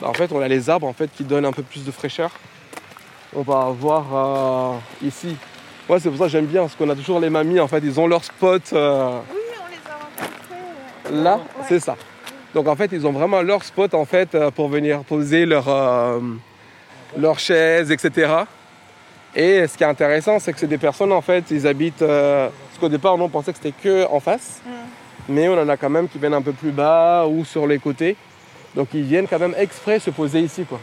bah, 0.00 0.08
en 0.08 0.14
fait 0.14 0.30
on 0.32 0.40
a 0.40 0.48
les 0.48 0.68
arbres 0.70 0.86
en 0.86 0.92
fait 0.92 1.10
qui 1.14 1.24
donnent 1.24 1.46
un 1.46 1.52
peu 1.52 1.62
plus 1.62 1.84
de 1.84 1.90
fraîcheur. 1.90 2.30
On 3.34 3.42
va 3.42 3.62
avoir 3.62 4.04
euh, 4.14 4.78
ici. 5.06 5.36
Moi 5.88 6.00
c'est 6.00 6.08
pour 6.08 6.18
ça 6.18 6.24
que 6.24 6.30
j'aime 6.30 6.46
bien 6.46 6.62
parce 6.62 6.74
qu'on 6.76 6.88
a 6.90 6.94
toujours 6.94 7.20
les 7.20 7.30
mamies 7.30 7.60
en 7.60 7.68
fait 7.68 7.80
ils 7.82 7.98
ont 8.00 8.06
leur 8.06 8.24
spot. 8.24 8.62
euh, 8.72 9.18
Là, 11.12 11.38
c'est 11.68 11.78
ça. 11.78 11.94
Donc 12.52 12.66
en 12.66 12.74
fait, 12.74 12.90
ils 12.90 13.06
ont 13.06 13.12
vraiment 13.12 13.40
leur 13.40 13.62
spot 13.62 13.94
en 13.94 14.04
fait 14.04 14.36
pour 14.56 14.68
venir 14.68 15.04
poser 15.04 15.46
leur, 15.46 15.66
leurs 17.16 17.38
chaises, 17.38 17.92
etc. 17.92 18.28
Et 19.38 19.66
ce 19.66 19.76
qui 19.76 19.84
est 19.84 19.86
intéressant, 19.86 20.38
c'est 20.38 20.50
que 20.54 20.58
c'est 20.58 20.66
des 20.66 20.78
personnes 20.78 21.12
en 21.12 21.20
fait, 21.20 21.44
ils 21.50 21.66
habitent. 21.66 22.00
euh, 22.00 22.48
parce 22.48 22.78
qu'au 22.80 22.88
départ, 22.88 23.14
on 23.20 23.28
pensait 23.28 23.52
que 23.52 23.58
c'était 23.62 23.74
que 23.82 24.06
en 24.10 24.18
face, 24.18 24.62
mais 25.28 25.46
on 25.48 25.60
en 25.60 25.68
a 25.68 25.76
quand 25.76 25.90
même 25.90 26.08
qui 26.08 26.18
viennent 26.18 26.32
un 26.34 26.40
peu 26.42 26.52
plus 26.52 26.70
bas 26.70 27.26
ou 27.26 27.44
sur 27.44 27.66
les 27.66 27.78
côtés. 27.78 28.16
Donc 28.74 28.88
ils 28.94 29.02
viennent 29.02 29.28
quand 29.28 29.38
même 29.38 29.54
exprès 29.58 29.98
se 29.98 30.08
poser 30.08 30.40
ici, 30.40 30.64
quoi. 30.64 30.80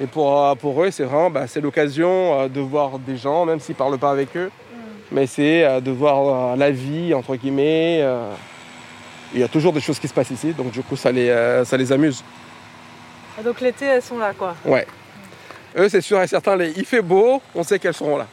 Et 0.00 0.06
pour, 0.06 0.40
euh, 0.40 0.54
pour 0.54 0.84
eux, 0.84 0.92
c'est 0.92 1.02
vraiment 1.02 1.30
bah, 1.30 1.48
c'est 1.48 1.60
l'occasion 1.60 2.40
euh, 2.42 2.48
de 2.48 2.60
voir 2.60 3.00
des 3.00 3.16
gens, 3.16 3.44
même 3.44 3.58
s'ils 3.58 3.74
ne 3.74 3.78
parlent 3.78 3.98
pas 3.98 4.12
avec 4.12 4.36
eux. 4.36 4.50
Mais 5.10 5.26
c'est 5.26 5.80
de 5.80 5.90
voir 5.92 6.56
la 6.56 6.72
vie, 6.72 7.14
entre 7.14 7.36
guillemets. 7.36 8.04
il 9.32 9.40
y 9.40 9.44
a 9.44 9.48
toujours 9.48 9.72
des 9.72 9.80
choses 9.80 10.00
qui 10.00 10.08
se 10.08 10.14
passent 10.14 10.32
ici, 10.32 10.52
donc 10.52 10.72
du 10.72 10.82
coup, 10.82 10.96
ça 10.96 11.12
les, 11.12 11.28
ça 11.64 11.76
les 11.76 11.92
amuse. 11.92 12.24
Donc 13.44 13.60
l'été, 13.60 13.84
elles 13.84 14.02
sont 14.02 14.18
là, 14.18 14.32
quoi. 14.36 14.56
Ouais. 14.64 14.84
Eux, 15.78 15.88
c'est 15.88 16.00
sûr 16.00 16.20
et 16.22 16.26
certain, 16.26 16.56
les- 16.56 16.72
il 16.76 16.84
fait 16.84 17.02
beau, 17.02 17.40
on 17.54 17.62
sait 17.62 17.78
qu'elles 17.78 17.94
seront 17.94 18.16
là. 18.16 18.26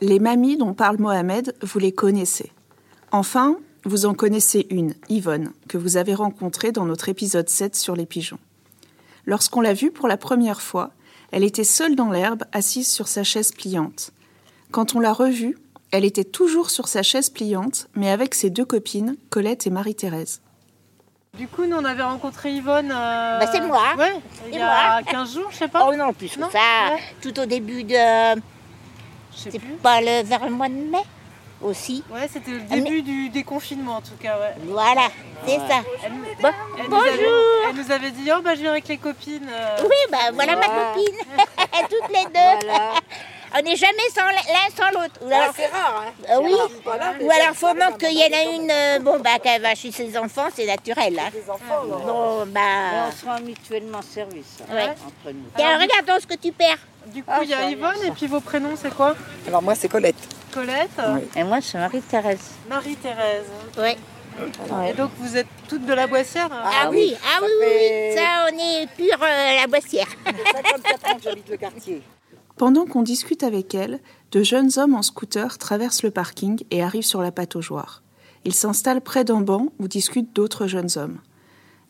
Les 0.00 0.18
mamies 0.18 0.56
dont 0.56 0.74
parle 0.74 0.98
Mohamed, 0.98 1.54
vous 1.62 1.78
les 1.78 1.92
connaissez. 1.92 2.52
Enfin, 3.10 3.56
vous 3.84 4.06
en 4.06 4.14
connaissez 4.14 4.66
une, 4.70 4.94
Yvonne, 5.08 5.52
que 5.68 5.78
vous 5.78 5.96
avez 5.96 6.14
rencontrée 6.14 6.72
dans 6.72 6.84
notre 6.84 7.08
épisode 7.08 7.48
7 7.48 7.74
sur 7.76 7.96
les 7.96 8.06
pigeons. 8.06 8.38
Lorsqu'on 9.26 9.60
l'a 9.60 9.74
vue 9.74 9.90
pour 9.90 10.08
la 10.08 10.16
première 10.16 10.62
fois, 10.62 10.90
elle 11.30 11.44
était 11.44 11.64
seule 11.64 11.94
dans 11.96 12.10
l'herbe, 12.10 12.44
assise 12.52 12.88
sur 12.88 13.08
sa 13.08 13.22
chaise 13.24 13.52
pliante. 13.52 14.10
Quand 14.70 14.94
on 14.94 15.00
l'a 15.00 15.12
revue, 15.12 15.58
elle 15.90 16.04
était 16.04 16.24
toujours 16.24 16.70
sur 16.70 16.88
sa 16.88 17.02
chaise 17.02 17.30
pliante, 17.30 17.88
mais 17.94 18.10
avec 18.10 18.34
ses 18.34 18.50
deux 18.50 18.64
copines, 18.64 19.16
Colette 19.30 19.66
et 19.66 19.70
Marie-Thérèse. 19.70 20.40
Du 21.38 21.46
coup, 21.48 21.64
nous, 21.66 21.76
on 21.76 21.84
avait 21.84 22.02
rencontré 22.02 22.50
Yvonne. 22.50 22.90
euh, 22.92 23.38
Bah, 23.38 23.46
c'est 23.52 23.60
moi. 23.60 23.82
Ouais, 23.96 24.12
il 24.48 24.58
y 24.58 24.60
a 24.60 25.00
moi. 25.00 25.02
15 25.08 25.34
jours, 25.34 25.48
je 25.50 25.56
sais 25.56 25.68
pas. 25.68 25.86
Oh 25.88 25.94
non, 25.94 26.12
plus 26.12 26.28
que 26.36 26.40
ça. 26.40 26.58
Ouais. 26.90 27.00
Tout 27.22 27.38
au 27.40 27.46
début 27.46 27.84
de. 27.84 27.94
C'est 29.36 29.60
pas 29.82 30.00
le, 30.00 30.24
vers 30.24 30.44
le 30.44 30.50
mois 30.50 30.68
de 30.68 30.74
mai 30.74 30.98
aussi. 31.62 32.02
Ouais, 32.10 32.28
c'était 32.32 32.50
le 32.50 32.60
mais- 32.68 32.80
début 32.80 33.02
du 33.02 33.28
déconfinement, 33.28 33.96
en 33.96 34.00
tout 34.00 34.16
cas, 34.20 34.36
ouais. 34.38 34.54
Voilà, 34.66 35.08
c'est 35.46 35.58
ça. 35.58 35.80
Elle, 36.04 36.12
Bon, 36.42 36.48
elle 36.76 36.84
nous 36.84 36.90
bonjour. 36.90 37.06
avait, 37.06 37.24
elle 37.70 37.76
nous 37.76 37.92
avait 37.92 38.10
dit, 38.10 38.30
oh, 38.36 38.40
bah, 38.42 38.54
je 38.56 38.60
viens 38.62 38.72
avec 38.72 38.88
les 38.88 38.98
copines. 38.98 39.48
euh. 39.48 39.76
Oui, 39.82 39.96
bah 40.10 40.18
voilà 40.34 40.56
ma 40.56 40.66
copine. 40.66 41.14
Toutes 41.88 42.08
les 42.16 42.24
deux. 42.24 42.68
On 43.56 43.62
n'est 43.62 43.76
jamais 43.76 44.08
sans 44.14 44.24
l'un 44.26 44.68
sans 44.76 44.90
l'autre. 45.00 45.14
Ou 45.22 45.26
alors- 45.26 45.52
c'est 45.56 45.66
rare, 45.66 46.04
hein. 46.06 46.12
Euh, 46.30 46.40
oui. 46.42 46.54
Rare. 46.84 47.14
Ou 47.20 47.30
alors 47.30 47.46
c'est- 47.48 47.54
faut 47.54 47.74
même 47.74 47.96
qu'il 47.96 48.12
y 48.12 48.22
en 48.24 48.36
a 48.36 48.42
une, 48.54 48.70
euh, 48.70 48.98
bon 49.00 49.18
bah 49.20 49.38
qu'elle 49.42 49.62
va 49.62 49.74
chez 49.74 49.90
ses 49.90 50.16
enfants, 50.18 50.48
c'est 50.54 50.66
naturel. 50.66 51.18
Hein. 51.18 51.30
enfants. 51.48 51.84
Bon 51.86 52.46
bah. 52.46 52.60
on 53.08 53.12
se 53.12 53.24
rend 53.24 53.40
mutuellement 53.40 54.02
service 54.02 54.58
hein, 54.62 54.74
Ouais. 54.74 54.82
entre 54.90 55.32
nous. 55.34 55.44
Tiens, 55.56 55.78
regarde 55.78 56.06
donc 56.06 56.20
ce 56.20 56.26
que 56.26 56.34
tu 56.40 56.52
perds. 56.52 56.78
Du 57.06 57.24
coup, 57.24 57.32
il 57.42 57.48
y 57.48 57.54
a 57.54 57.70
Yvonne, 57.70 58.04
et 58.04 58.10
puis 58.10 58.26
vos 58.26 58.40
prénoms, 58.40 58.74
c'est 58.76 58.94
quoi? 58.94 59.14
Alors 59.46 59.62
moi 59.62 59.74
c'est 59.74 59.88
Colette. 59.88 60.16
Colette? 60.52 60.90
Et 61.36 61.42
moi 61.42 61.58
c'est 61.62 61.78
Marie-Thérèse. 61.78 62.50
Marie-Thérèse. 62.68 63.46
Oui. 63.78 63.96
Et 64.88 64.92
donc, 64.92 65.10
vous 65.18 65.36
êtes 65.36 65.48
toutes 65.68 65.84
de 65.84 65.92
la 65.92 66.06
Boissière 66.06 66.48
hein? 66.52 66.62
Ah, 66.64 66.88
oui, 66.90 67.16
ah 67.24 67.40
oui, 67.42 67.48
oui, 67.60 67.66
oui, 67.68 68.14
ça 68.16 68.46
on 68.48 68.56
est 68.56 68.86
pur 68.96 69.18
euh, 69.20 69.56
la 69.60 69.66
boissière. 69.66 70.06
54 70.24 71.10
ans 71.10 71.16
que 71.16 71.22
j'habite 71.24 71.48
le 71.48 71.56
quartier. 71.56 72.02
Pendant 72.58 72.86
qu'on 72.86 73.02
discute 73.02 73.44
avec 73.44 73.72
elle, 73.76 74.00
de 74.32 74.42
jeunes 74.42 74.70
hommes 74.78 74.96
en 74.96 75.02
scooter 75.02 75.58
traversent 75.58 76.02
le 76.02 76.10
parking 76.10 76.64
et 76.72 76.82
arrivent 76.82 77.04
sur 77.04 77.22
la 77.22 77.30
pataugeoire. 77.30 78.02
Ils 78.44 78.52
s'installent 78.52 79.00
près 79.00 79.22
d'un 79.22 79.40
banc 79.40 79.68
où 79.78 79.86
discutent 79.86 80.34
d'autres 80.34 80.66
jeunes 80.66 80.90
hommes. 80.96 81.18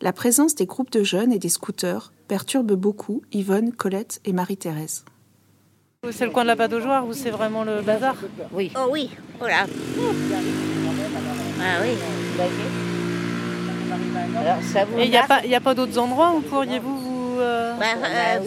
La 0.03 0.13
présence 0.13 0.55
des 0.55 0.67
groupes 0.67 0.91
de 0.91 1.03
jeunes 1.03 1.33
et 1.33 1.39
des 1.39 1.49
scooters 1.49 2.13
perturbe 2.29 2.75
beaucoup 2.75 3.23
Yvonne, 3.33 3.73
Colette 3.73 4.21
et 4.27 4.35
Marie-Thérèse. 4.35 5.07
C'est 6.11 6.27
le 6.27 6.33
coin 6.33 6.43
de 6.43 6.49
la 6.49 6.57
pataugeoire 6.57 7.07
ou 7.07 7.15
c'est 7.15 7.31
vraiment 7.31 7.65
le 7.65 7.81
bazar? 7.81 8.17
Oui. 8.53 8.71
Oh 8.77 8.89
oui, 8.91 9.09
voilà. 9.39 9.65
Ah 11.63 11.81
oui. 11.81 11.89
Alors 14.37 14.63
ça 14.63 14.85
vous 14.85 14.99
Et 14.99 15.05
il 15.05 15.11
n'y 15.11 15.17
a 15.17 15.27
pas, 15.27 15.41
il 15.45 15.51
y 15.51 15.55
a 15.55 15.61
pas 15.61 15.75
d'autres 15.75 15.99
endroits 15.99 16.35
où 16.37 16.41
pourriez-vous 16.41 16.98
vous. 16.98 16.98
Euh, 17.39 17.75
Bah, 17.79 17.87
euh, 18.05 18.39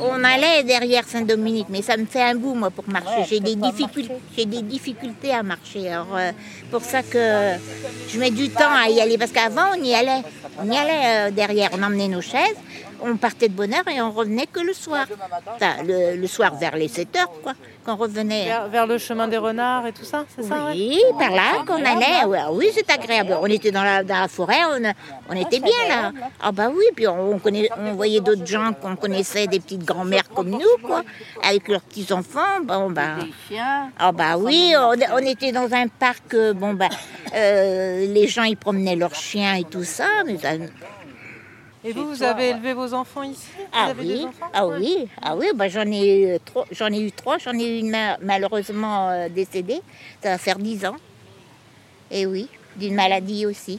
On 0.00 0.22
allait 0.24 0.62
derrière 0.62 1.04
Saint-Dominique, 1.06 1.66
mais 1.68 1.82
ça 1.82 1.96
me 1.96 2.06
fait 2.06 2.22
un 2.22 2.34
bout, 2.34 2.54
moi, 2.54 2.70
pour 2.70 2.88
marcher. 2.88 3.24
J'ai 3.28 3.40
des, 3.40 3.56
difficultés, 3.56 4.14
j'ai 4.36 4.44
des 4.44 4.62
difficultés 4.62 5.32
à 5.32 5.42
marcher. 5.42 5.88
Alors, 5.90 6.16
euh, 6.16 6.32
pour 6.70 6.82
ça 6.82 7.02
que 7.02 7.54
je 8.08 8.18
mets 8.18 8.30
du 8.30 8.50
temps 8.50 8.72
à 8.72 8.88
y 8.88 9.00
aller. 9.00 9.18
Parce 9.18 9.32
qu'avant, 9.32 9.72
on 9.76 9.82
y 9.82 9.94
allait. 9.94 10.22
On 10.58 10.70
y 10.70 10.76
allait 10.76 11.30
derrière. 11.32 11.70
On 11.72 11.82
emmenait 11.82 12.08
nos 12.08 12.22
chaises, 12.22 12.56
on 13.02 13.16
partait 13.16 13.48
de 13.48 13.54
bonne 13.54 13.74
heure 13.74 13.86
et 13.88 14.00
on 14.00 14.10
revenait 14.10 14.46
que 14.46 14.60
le 14.60 14.72
soir. 14.72 15.06
Enfin, 15.54 15.82
le, 15.84 16.16
le 16.16 16.26
soir 16.26 16.56
vers 16.56 16.76
les 16.76 16.88
7 16.88 17.16
heures, 17.16 17.32
quoi, 17.42 17.52
qu'on 17.86 17.96
revenait. 17.96 18.44
Vers, 18.46 18.68
vers 18.68 18.86
le 18.86 18.98
chemin 18.98 19.28
des 19.28 19.38
renards 19.38 19.86
et 19.86 19.92
tout 19.92 20.04
ça, 20.04 20.24
c'est 20.34 20.42
ça 20.42 20.68
Oui, 20.72 20.98
par 21.18 21.30
là 21.30 21.64
qu'on 21.66 21.74
allait. 21.84 22.24
Ouais, 22.26 22.40
oui, 22.50 22.68
c'est 22.74 22.90
agréable. 22.90 23.36
On 23.40 23.46
était 23.46 23.70
dans 23.70 23.84
la, 23.84 24.02
dans 24.02 24.20
la 24.20 24.28
forêt, 24.28 24.58
on, 24.68 24.82
on 25.32 25.36
était 25.40 25.60
bien 25.60 25.82
là. 25.88 26.12
Ah 26.42 26.50
bah 26.52 26.68
oui, 26.74 26.84
puis 26.96 27.06
on, 27.06 27.34
on 27.34 27.38
connaît, 27.38 27.68
on 27.78 27.92
voyait 27.92 28.20
d'autres 28.20 28.46
gens 28.46 28.72
qu'on 28.72 28.96
connaissait, 28.96 29.46
des 29.46 29.60
petites 29.60 29.84
grand-mères 29.84 30.28
comme 30.34 30.50
nous, 30.50 30.76
quoi, 30.82 31.02
avec 31.42 31.68
leurs 31.68 31.80
petits-enfants. 31.82 32.60
Bon, 32.64 32.90
bah, 32.90 33.18
ah 33.98 34.12
bah 34.12 34.36
oui, 34.36 34.74
on, 34.76 34.94
on 35.14 35.18
était 35.18 35.52
dans 35.52 35.72
un 35.72 35.86
parc, 35.88 36.34
euh, 36.34 36.52
bon 36.52 36.74
bah, 36.74 36.88
euh, 37.34 38.06
les 38.12 38.26
gens 38.26 38.42
ils 38.42 38.56
promenaient 38.56 38.96
leurs 38.96 39.14
chiens 39.14 39.54
et 39.54 39.64
tout 39.64 39.84
ça, 39.84 40.06
mais 40.26 40.38
ça- 40.38 40.50
Et 41.86 41.92
vous, 41.92 42.08
vous 42.08 42.22
avez 42.24 42.48
élevé 42.48 42.72
vos 42.72 42.92
enfants 42.94 43.22
ici? 43.22 43.46
Vous 43.56 43.64
ah 43.72 43.86
avez 43.90 44.04
des 44.04 44.14
oui, 44.14 44.24
enfants? 44.24 44.50
ah 44.52 44.66
oui, 44.66 45.08
ah 45.22 45.36
oui, 45.36 45.46
bah 45.54 45.68
j'en 45.68 45.86
ai 45.86 46.34
eu 46.34 46.40
trois, 46.44 46.66
j'en 46.72 46.92
ai 46.92 46.98
eu 47.00 47.12
trois, 47.12 47.38
j'en 47.38 47.56
ai 47.56 47.76
eu 47.76 47.78
une 47.78 47.90
ma- 47.90 48.18
malheureusement 48.20 49.08
euh, 49.10 49.28
décédée, 49.28 49.80
ça 50.20 50.30
va 50.30 50.38
faire 50.38 50.58
dix 50.58 50.84
ans. 50.84 50.96
Et 52.10 52.26
oui, 52.26 52.48
d'une 52.74 52.96
maladie 52.96 53.46
aussi. 53.46 53.78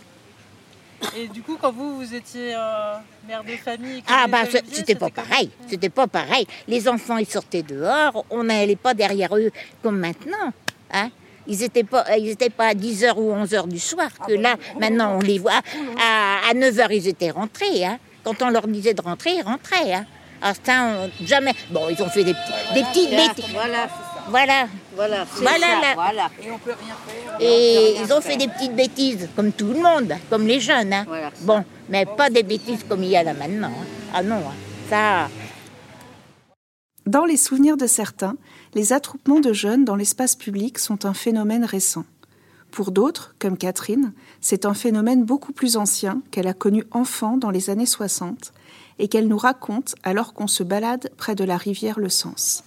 Et 1.18 1.28
du 1.28 1.42
coup, 1.42 1.58
quand 1.62 1.72
vous, 1.74 1.98
vous 1.98 2.16
étiez 2.16 2.56
euh, 2.56 2.96
mère 3.28 3.44
de 3.44 3.52
famille... 3.58 4.02
Ah 4.08 4.26
bah 4.30 4.44
c'était 4.72 4.96
pas 4.96 5.10
pareil, 5.10 5.50
c'était 5.68 5.90
pas 5.90 6.08
pareil. 6.08 6.48
Les 6.68 6.88
enfants 6.88 7.18
ils 7.18 7.28
sortaient 7.28 7.62
dehors, 7.62 8.26
on 8.30 8.46
n'allait 8.46 8.78
pas 8.78 8.94
derrière 8.94 9.36
eux 9.36 9.52
comme 9.84 10.00
maintenant. 10.00 10.54
Hein 10.92 11.10
ils 11.48 11.60
n'étaient 11.60 11.84
pas, 11.84 12.06
ils 12.18 12.30
étaient 12.30 12.50
pas 12.50 12.68
à 12.68 12.74
10h 12.74 13.14
ou 13.18 13.34
11h 13.34 13.68
du 13.68 13.80
soir, 13.80 14.10
que 14.28 14.34
là, 14.34 14.56
maintenant 14.80 15.18
on 15.18 15.20
les 15.20 15.40
voit. 15.40 15.62
À, 16.00 16.54
9h 16.54 16.88
ils 16.92 17.08
étaient 17.08 17.32
rentrés. 17.32 17.86
Hein. 17.86 17.98
Quand 18.24 18.42
on 18.42 18.50
leur 18.50 18.68
disait 18.68 18.94
de 18.94 19.02
rentrer, 19.02 19.32
ils 19.36 19.42
rentraient. 19.44 19.94
Hein. 19.94 20.06
Alors 20.42 20.56
ça, 20.64 20.84
on- 20.84 21.26
jamais. 21.26 21.54
Bon, 21.72 21.82
ils 21.90 22.02
ont 22.04 22.10
fait 22.10 22.24
des, 22.24 22.34
petites 22.34 23.10
bêtises. 23.10 23.46
Voilà, 23.54 23.88
Voilà. 24.30 24.68
voilà, 24.96 25.26
Voilà, 25.38 25.60
ça, 25.60 25.82
là. 25.82 25.94
voilà. 25.96 26.30
Et 27.40 27.96
ils 28.04 28.14
ont 28.14 28.22
fait 28.22 28.36
des 28.38 28.48
petites 28.48 28.76
bêtises, 28.76 29.30
comme 29.36 29.52
tout 29.52 29.68
le 29.68 29.80
monde, 29.82 30.14
comme 30.30 30.46
les 30.46 30.60
jeunes. 30.60 30.94
Hein. 30.94 31.06
Bon, 31.42 31.64
mais 31.90 32.06
pas 32.06 32.30
des 32.30 32.44
bêtises 32.44 32.84
comme 32.88 33.04
il 33.04 33.10
y 33.10 33.18
a 33.18 33.24
là 33.24 33.34
maintenant. 33.34 33.70
hein. 33.70 33.86
Ah 34.14 34.22
non, 34.24 34.36
hein. 34.38 34.54
ça. 34.90 35.30
Dans 37.06 37.24
les 37.26 37.38
souvenirs 37.38 37.78
de 37.78 37.88
certains, 37.88 38.36
les 38.78 38.94
attroupements 38.94 39.40
de 39.40 39.54
jeunes 39.54 39.86
dans 39.86 39.96
l'espace 39.96 40.36
public 40.36 40.78
sont 40.78 41.06
un 41.08 41.16
phénomène 41.16 41.66
récent. 41.66 42.06
Pour 42.70 42.92
d'autres, 42.92 43.34
comme 43.40 43.58
Catherine, 43.58 44.14
c'est 44.40 44.66
un 44.68 44.76
phénomène 44.76 45.26
beaucoup 45.26 45.52
plus 45.52 45.78
ancien 45.78 46.22
qu'elle 46.30 46.48
a 46.48 46.54
connu 46.54 46.84
enfant 46.92 47.38
dans 47.38 47.50
les 47.50 47.72
années 47.72 47.88
60 47.88 48.54
et 49.00 49.08
qu'elle 49.08 49.28
nous 49.28 49.38
raconte 49.40 49.96
alors 50.04 50.36
qu'on 50.36 50.46
se 50.46 50.62
balade 50.62 51.10
près 51.18 51.34
de 51.34 51.44
la 51.44 51.58
rivière 51.58 51.98
Le 52.00 52.10
Sens. 52.10 52.64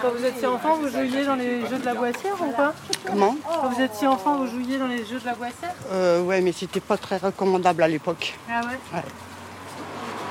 Quand 0.00 0.12
vous 0.16 0.24
étiez 0.24 0.46
enfant, 0.46 0.76
vous 0.76 0.88
jouiez 0.88 1.24
dans 1.24 1.34
les 1.34 1.66
jeux 1.66 1.78
de 1.80 1.84
la 1.84 1.94
boissière 1.94 2.36
ou 2.40 2.52
pas? 2.52 2.72
Comment? 3.04 3.36
Quand 3.44 3.68
vous 3.68 3.82
étiez 3.82 4.06
enfant, 4.06 4.36
vous 4.36 4.46
jouiez 4.46 4.78
dans 4.78 4.86
les 4.86 5.04
jeux 5.04 5.18
de 5.18 5.26
la 5.26 5.34
boissière? 5.34 5.74
Euh, 5.90 6.22
Ouais, 6.22 6.40
mais 6.40 6.52
c'était 6.52 6.78
pas 6.78 6.96
très 6.96 7.16
recommandable 7.16 7.82
à 7.82 7.88
l'époque. 7.88 8.38
Ah 8.48 8.60
ouais? 8.60 8.78
Ouais. 8.94 9.04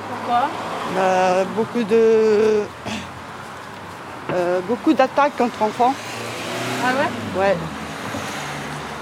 Pourquoi? 0.08 0.48
Euh, 0.96 1.44
beaucoup 1.54 1.84
de. 1.84 2.62
Euh, 4.34 4.60
beaucoup 4.68 4.92
d'attaques 4.92 5.36
contre 5.36 5.62
enfants. 5.62 5.94
Ah 6.84 6.92
ouais? 6.92 7.40
Ouais. 7.40 7.56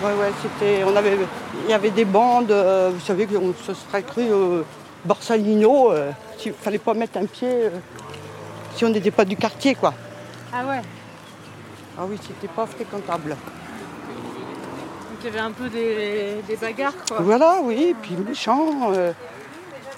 Ouais, 0.03 0.13
ouais, 0.21 0.33
c'était. 0.43 0.85
On 0.85 0.95
avait. 0.97 1.17
Il 1.65 1.71
y 1.71 1.75
avait 1.75 1.91
des 1.91 2.05
bandes, 2.05 2.51
euh, 2.51 2.91
vous 2.95 3.01
savez 3.01 3.27
qu'on 3.27 3.53
se 3.67 3.75
serait 3.75 4.03
cru 4.03 4.23
euh, 4.31 4.63
Borsalino. 5.05 5.93
euh, 5.93 6.13
il 6.45 6.53
fallait 6.53 6.79
pas 6.79 6.95
mettre 6.95 7.19
un 7.19 7.27
pied 7.27 7.69
si 8.77 8.85
on 8.85 8.91
n'était 8.91 9.11
pas 9.11 9.25
du 9.25 9.37
quartier, 9.37 9.75
quoi. 9.75 9.93
Ah 10.53 10.65
ouais? 10.65 10.81
Ah 11.99 12.03
oui, 12.09 12.17
c'était 12.23 12.47
pas 12.53 12.65
fréquentable. 12.67 13.31
Donc 13.31 15.19
il 15.21 15.27
y 15.27 15.29
avait 15.31 15.41
un 15.41 15.51
peu 15.51 15.69
des, 15.69 16.37
des 16.47 16.57
bagarres 16.57 16.95
quoi. 17.09 17.19
Voilà, 17.21 17.57
oui, 17.63 17.95
puis 18.01 18.15
méchant. 18.17 18.67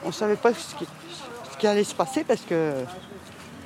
on 0.05 0.13
savait 0.13 0.37
pas 0.37 0.55
ce 0.55 0.75
qui, 0.77 0.87
ce 1.53 1.59
qui 1.59 1.67
allait 1.67 1.85
se 1.85 1.95
passer 1.95 2.25
parce 2.25 2.41
que 2.41 2.73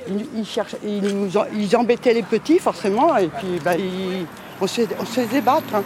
ils, 0.08 0.26
ils 0.40 0.46
cherchaient- 0.46 0.78
ils 0.84 1.00
nous 1.02 1.30
ils 1.54 1.76
embêtaient 1.76 2.14
les 2.14 2.22
petits 2.22 2.58
forcément 2.58 3.16
et 3.16 3.28
puis 3.28 3.60
bah, 3.64 3.76
ils- 3.76 4.26
on, 4.60 4.66
se, 4.66 4.82
on 5.00 5.04
se 5.04 5.20
faisait 5.20 5.40
battre. 5.40 5.74
hein. 5.74 5.82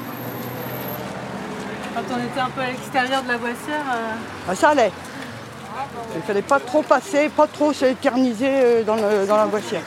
Quand 1.94 2.02
on 2.14 2.18
était 2.24 2.40
un 2.40 2.50
peu 2.50 2.60
à 2.60 2.66
l'extérieur 2.68 3.22
de 3.22 3.28
la 3.28 3.38
boissière, 3.38 3.84
euh, 3.94 4.14
Bah, 4.46 4.54
ça 4.54 4.68
allait. 4.70 4.92
Il 6.14 6.22
fallait 6.22 6.42
pas 6.42 6.58
trop 6.60 6.82
passer, 6.82 7.28
pas 7.28 7.46
trop 7.46 7.72
s'éterniser 7.72 8.48
euh, 8.50 8.82
dans, 8.84 8.96
le- 8.96 9.26
dans 9.26 9.36
la 9.36 9.46
boissière. 9.46 9.82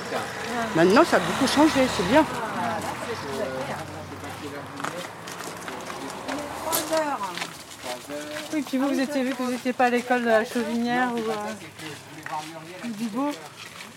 Maintenant, 0.76 1.04
ça 1.04 1.18
a 1.18 1.20
beaucoup 1.20 1.48
changé, 1.48 1.86
c'est 1.98 2.08
bien. 2.10 2.26
oui, 8.54 8.62
puis 8.68 8.78
vous, 8.78 8.88
vous 8.88 9.00
étiez 9.00 9.24
vu 9.24 9.32
que 9.34 9.42
vous 9.44 9.52
n'étiez 9.52 9.74
pas 9.74 9.86
à 9.86 9.90
l'école 9.90 10.22
de 10.24 10.28
la 10.28 10.46
Chauvinière 10.46 11.10
ou 11.14 11.18
euh, 11.20 12.88
du 12.98 13.06
Beau. 13.06 13.32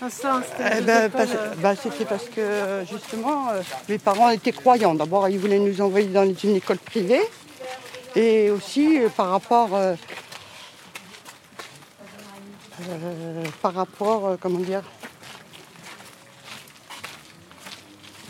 Ah, 0.02 0.10
ça, 0.10 0.42
c'était 0.46 0.78
Eh 0.78 0.80
ben, 0.82 1.10
parce- 1.10 1.30
euh, 1.30 1.54
bah, 1.58 1.74
C'était 1.76 2.04
parce 2.04 2.28
que 2.28 2.84
justement, 2.90 3.50
euh, 3.50 3.62
mes 3.88 3.98
parents 3.98 4.28
étaient 4.30 4.52
croyants. 4.52 4.94
D'abord, 4.94 5.28
ils 5.28 5.38
voulaient 5.38 5.58
nous 5.58 5.80
envoyer 5.80 6.08
dans 6.08 6.24
une 6.26 6.56
école 6.56 6.78
privée. 6.78 7.22
Et 8.16 8.50
aussi 8.50 9.00
euh, 9.02 9.08
par 9.08 9.30
rapport, 9.30 9.70
euh, 9.74 9.94
par 13.62 13.74
rapport, 13.74 14.36
comment 14.40 14.58
dire, 14.60 14.82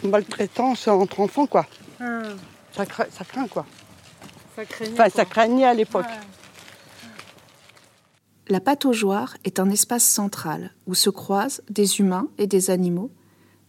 maltraitance 0.03 0.87
entre 0.89 1.21
enfants, 1.21 1.47
quoi. 1.47 1.67
ah, 2.01 2.05
Ça, 2.77 2.85
cra- 2.85 3.07
ça 3.11 3.25
craint, 3.25 3.49
quoi. 3.49 3.65
ça 4.57 4.65
craignait. 4.65 4.93
Enfin, 4.93 5.05
quoi. 5.11 5.11
ça 5.17 5.25
craignait 5.25 5.67
à 5.67 5.75
l'époque. 5.75 6.07
La 8.49 8.61
pataugeoire 8.61 9.37
est 9.45 9.59
un 9.59 9.71
espace 9.71 10.05
central 10.05 10.73
où 10.87 10.95
se 10.95 11.09
croisent 11.09 11.63
des 11.71 12.01
humains 12.01 12.29
et 12.37 12.47
des 12.47 12.71
animaux, 12.71 13.11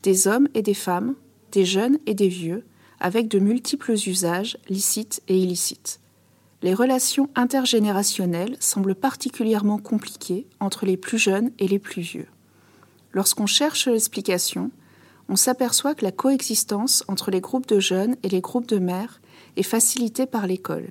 des 0.03 0.27
hommes 0.27 0.49
et 0.53 0.61
des 0.61 0.73
femmes, 0.73 1.15
des 1.53 1.63
jeunes 1.63 1.97
et 2.05 2.13
des 2.13 2.27
vieux, 2.27 2.65
avec 2.99 3.29
de 3.29 3.39
multiples 3.39 3.93
usages 3.93 4.57
licites 4.67 5.21
et 5.29 5.37
illicites. 5.37 6.01
Les 6.61 6.73
relations 6.73 7.29
intergénérationnelles 7.35 8.57
semblent 8.59 8.95
particulièrement 8.95 9.77
compliquées 9.77 10.45
entre 10.59 10.85
les 10.85 10.97
plus 10.97 11.19
jeunes 11.19 11.51
et 11.57 11.67
les 11.69 11.79
plus 11.79 12.01
vieux. 12.01 12.27
Lorsqu'on 13.13 13.45
cherche 13.45 13.87
l'explication, 13.87 14.71
on 15.29 15.37
s'aperçoit 15.37 15.95
que 15.95 16.03
la 16.03 16.11
coexistence 16.11 17.05
entre 17.07 17.31
les 17.31 17.39
groupes 17.39 17.67
de 17.67 17.79
jeunes 17.79 18.17
et 18.23 18.29
les 18.29 18.41
groupes 18.41 18.67
de 18.67 18.79
mères 18.79 19.21
est 19.55 19.63
facilitée 19.63 20.25
par 20.25 20.47
l'école. 20.47 20.89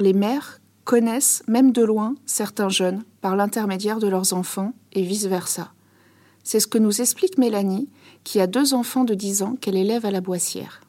Les 0.00 0.12
mères 0.12 0.60
connaissent, 0.86 1.42
même 1.48 1.72
de 1.72 1.82
loin, 1.84 2.14
certains 2.24 2.70
jeunes 2.70 3.02
par 3.20 3.36
l'intermédiaire 3.36 3.98
de 3.98 4.06
leurs 4.08 4.32
enfants 4.32 4.72
et 4.94 5.02
vice-versa. 5.02 5.68
C'est 6.44 6.60
ce 6.60 6.66
que 6.66 6.78
nous 6.78 7.00
explique 7.02 7.36
Mélanie, 7.38 7.90
qui 8.24 8.40
a 8.40 8.46
deux 8.46 8.72
enfants 8.72 9.04
de 9.04 9.12
10 9.14 9.42
ans 9.42 9.56
qu'elle 9.60 9.76
élève 9.76 10.06
à 10.06 10.10
la 10.10 10.20
Boissière. 10.22 10.80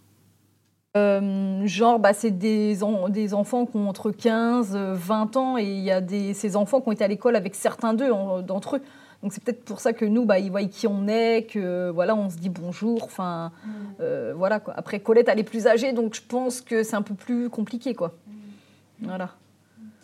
Euh, 0.95 1.65
genre, 1.67 1.99
bah, 1.99 2.13
c'est 2.13 2.31
des, 2.31 2.83
en- 2.83 3.09
des 3.09 3.33
enfants 3.33 3.65
qui 3.65 3.75
ont 3.77 3.89
entre 3.89 4.11
15 4.11 4.71
euh, 4.75 4.93
20 4.95 5.35
ans 5.35 5.57
et 5.57 5.63
il 5.65 5.83
y 5.83 5.91
a 5.91 5.99
des, 5.99 6.33
ces 6.33 6.55
enfants 6.55 6.79
qui 6.79 6.89
ont 6.89 6.91
été 6.91 7.03
à 7.03 7.07
l'école 7.07 7.35
avec 7.35 7.53
certains 7.55 7.93
d'eux, 7.93 8.11
en- 8.11 8.41
d'entre 8.41 8.77
eux. 8.77 8.81
Donc 9.23 9.33
c'est 9.33 9.43
peut-être 9.43 9.63
pour 9.65 9.79
ça 9.79 9.93
que 9.93 10.05
nous, 10.05 10.25
bah, 10.25 10.37
ils 10.39 10.49
voient 10.51 10.63
qui 10.65 10.85
on 10.87 11.07
est, 11.07 11.47
que 11.51 11.89
voilà, 11.89 12.15
on 12.15 12.29
se 12.29 12.37
dit 12.37 12.49
bonjour. 12.49 13.03
Enfin, 13.03 13.51
euh, 13.99 14.33
voilà 14.37 14.59
quoi. 14.59 14.73
Après, 14.77 14.99
Colette, 14.99 15.27
elle 15.27 15.39
est 15.39 15.43
plus 15.43 15.65
âgée, 15.67 15.91
donc 15.91 16.13
je 16.13 16.21
pense 16.27 16.61
que 16.61 16.83
c'est 16.83 16.95
un 16.95 17.01
peu 17.01 17.15
plus 17.15 17.49
compliqué, 17.49 17.93
quoi. 17.95 18.13
Voilà. 19.01 19.31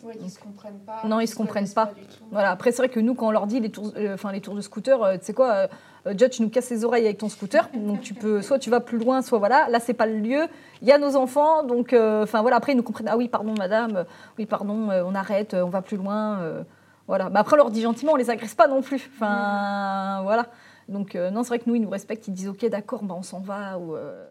Ouais, 0.04 0.14
qu'ils 0.16 0.30
se 0.30 0.38
comprennent 0.38 0.80
pas. 0.84 1.00
Non, 1.06 1.18
ils 1.20 1.26
se 1.26 1.34
comprennent 1.34 1.68
pas. 1.72 1.90
Voilà. 2.30 2.50
Après, 2.50 2.70
c'est 2.72 2.78
vrai 2.78 2.88
que 2.90 3.00
nous, 3.00 3.14
quand 3.14 3.28
on 3.28 3.30
leur 3.30 3.46
dit 3.46 3.58
les 3.58 3.70
tours, 3.70 3.90
euh, 3.96 4.12
enfin 4.14 4.32
les 4.32 4.40
tours 4.42 4.54
de 4.54 4.60
scooter, 4.60 5.02
euh, 5.02 5.16
tu 5.16 5.24
sais 5.24 5.32
quoi, 5.32 5.52
euh, 5.52 5.66
euh, 6.06 6.10
Judge, 6.16 6.32
tu 6.32 6.42
nous 6.42 6.50
casses 6.50 6.68
les 6.68 6.84
oreilles 6.84 7.06
avec 7.06 7.16
ton 7.18 7.30
scooter. 7.30 7.68
Donc 7.74 8.02
tu 8.02 8.12
peux, 8.12 8.42
soit 8.42 8.58
tu 8.58 8.68
vas 8.68 8.80
plus 8.80 8.98
loin, 8.98 9.22
soit 9.22 9.38
voilà. 9.38 9.66
Là, 9.70 9.80
c'est 9.80 9.94
pas 9.94 10.04
le 10.06 10.18
lieu. 10.18 10.46
Il 10.82 10.88
y 10.88 10.92
a 10.92 10.98
nos 10.98 11.16
enfants, 11.16 11.62
donc 11.62 11.94
euh, 11.94 12.24
enfin 12.24 12.42
voilà. 12.42 12.56
Après, 12.56 12.72
ils 12.72 12.76
nous 12.76 12.82
comprennent. 12.82 13.08
Ah 13.08 13.16
oui, 13.16 13.28
pardon, 13.28 13.54
madame. 13.56 14.04
Oui, 14.38 14.44
pardon. 14.44 14.90
euh, 14.90 15.02
on 15.06 15.14
arrête. 15.14 15.54
euh, 15.54 15.62
on 15.64 15.70
va 15.70 15.80
plus 15.80 15.96
loin. 15.96 16.38
euh, 16.40 16.62
voilà. 17.06 17.30
Mais 17.30 17.38
après, 17.38 17.54
on 17.54 17.56
leur 17.56 17.70
dit 17.70 17.80
gentiment, 17.80 18.12
on 18.12 18.16
les 18.16 18.28
agresse 18.28 18.54
pas 18.54 18.68
non 18.68 18.82
plus. 18.82 19.10
Enfin, 19.14 20.20
voilà. 20.22 20.46
Donc 20.88 21.14
euh, 21.14 21.30
non, 21.30 21.42
c'est 21.44 21.48
vrai 21.48 21.58
que 21.60 21.64
nous, 21.70 21.76
ils 21.76 21.82
nous 21.82 21.88
respectent. 21.88 22.28
Ils 22.28 22.34
disent 22.34 22.48
ok, 22.48 22.66
d'accord, 22.68 23.02
bah, 23.04 23.14
on 23.16 23.22
s'en 23.22 23.40
va. 23.40 23.78
Ou, 23.78 23.94
euh, 23.96 24.26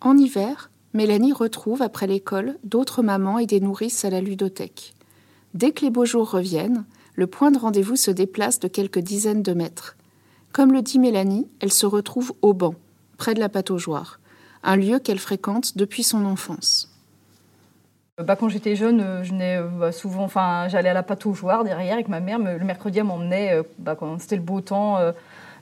En 0.00 0.16
hiver, 0.16 0.70
Mélanie 0.94 1.32
retrouve 1.32 1.82
après 1.82 2.06
l'école 2.06 2.56
d'autres 2.62 3.02
mamans 3.02 3.38
et 3.38 3.46
des 3.46 3.60
nourrices 3.60 4.04
à 4.04 4.10
la 4.10 4.20
ludothèque. 4.20 4.94
Dès 5.52 5.72
que 5.72 5.84
les 5.84 5.90
beaux 5.90 6.04
jours 6.04 6.30
reviennent, 6.30 6.84
le 7.16 7.26
point 7.26 7.50
de 7.50 7.58
rendez-vous 7.58 7.96
se 7.96 8.10
déplace 8.10 8.60
de 8.60 8.68
quelques 8.68 9.00
dizaines 9.00 9.42
de 9.42 9.52
mètres. 9.54 9.96
Comme 10.52 10.72
le 10.72 10.82
dit 10.82 10.98
Mélanie, 11.00 11.48
elle 11.60 11.72
se 11.72 11.86
retrouve 11.86 12.32
au 12.42 12.54
banc, 12.54 12.74
près 13.18 13.34
de 13.34 13.40
la 13.40 13.48
pataugeoire, 13.48 14.20
un 14.62 14.76
lieu 14.76 15.00
qu'elle 15.00 15.18
fréquente 15.18 15.76
depuis 15.76 16.04
son 16.04 16.24
enfance. 16.24 16.90
Bah, 18.24 18.36
quand 18.36 18.48
j'étais 18.48 18.76
jeune, 18.76 19.00
euh, 19.00 19.24
je 19.24 19.32
euh, 19.34 19.66
bah, 19.66 19.90
souvent, 19.90 20.22
enfin, 20.22 20.68
j'allais 20.68 20.88
à 20.90 20.94
la 20.94 21.02
pataugeoire 21.02 21.64
derrière 21.64 21.94
avec 21.94 22.08
ma 22.08 22.20
mère. 22.20 22.38
me- 22.38 22.56
Le 22.56 22.64
mercredi, 22.64 23.00
elle 23.00 23.04
m'emmenait, 23.06 23.52
euh, 23.52 23.64
bah, 23.80 23.96
quand 23.98 24.20
c'était 24.20 24.36
le 24.36 24.42
beau 24.42 24.60
temps, 24.60 24.98
euh, 24.98 25.10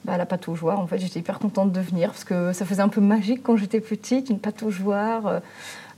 bah, 0.05 0.17
la 0.17 0.27
pataugeoire. 0.27 0.81
En 0.81 0.87
fait, 0.87 0.99
j'étais 0.99 1.21
hyper 1.21 1.39
contente 1.39 1.73
de 1.73 1.81
venir 1.81 2.11
parce 2.11 2.25
que 2.25 2.53
ça 2.53 2.65
faisait 2.65 2.83
un 2.83 2.89
peu 2.89 3.01
magique 3.01 3.43
quand 3.43 3.57
j'étais 3.57 3.81
petite, 3.81 4.31
une 4.31 4.39
pataugeoire. 4.39 5.27
Euh, 5.27 5.41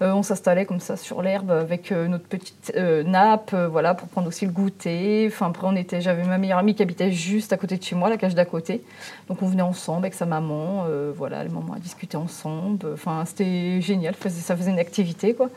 euh, 0.03 0.13
on 0.13 0.23
s'installait 0.23 0.67
comme 0.67 0.81
ça 0.81 0.97
sur 0.97 1.23
l'herbe 1.23 1.51
avec 1.51 1.93
euh, 1.93 2.09
notre 2.09 2.25
petite 2.25 2.73
euh, 2.77 3.03
nappe, 3.05 3.55
voilà, 3.55 3.95
pour 3.95 4.09
prendre 4.09 4.29
aussi 4.29 4.45
le 4.45 4.53
goûter. 4.53 5.29
Enfin, 5.29 5.47
après, 5.47 5.67
on 5.67 5.77
était, 5.77 6.01
j'avais 6.01 6.25
ma 6.25 6.39
meilleure 6.39 6.59
amie 6.59 6.75
qui 6.75 6.83
habitait 6.83 7.13
juste 7.13 7.53
à 7.53 7.57
côté 7.57 7.77
de 7.77 7.83
chez 7.83 7.95
moi, 7.95 8.09
la 8.09 8.17
cage 8.17 8.35
d'à 8.35 8.45
côté. 8.45 8.83
Donc, 9.29 9.43
on 9.43 9.47
venait 9.47 9.63
ensemble 9.63 10.05
avec 10.07 10.15
sa 10.15 10.27
maman. 10.27 10.87
voilà, 11.17 11.43
les 11.45 11.51
mamans 11.51 11.75
à 11.75 11.79
discuter 11.79 12.17
ensemble. 12.17 12.87
Enfin, 12.93 13.25
c'était 13.27 13.81
génial. 13.81 14.15
Ça 14.29 14.57
faisait 14.57 14.71
une 14.71 14.79
activité, 14.79 15.35
quoi. 15.35 15.49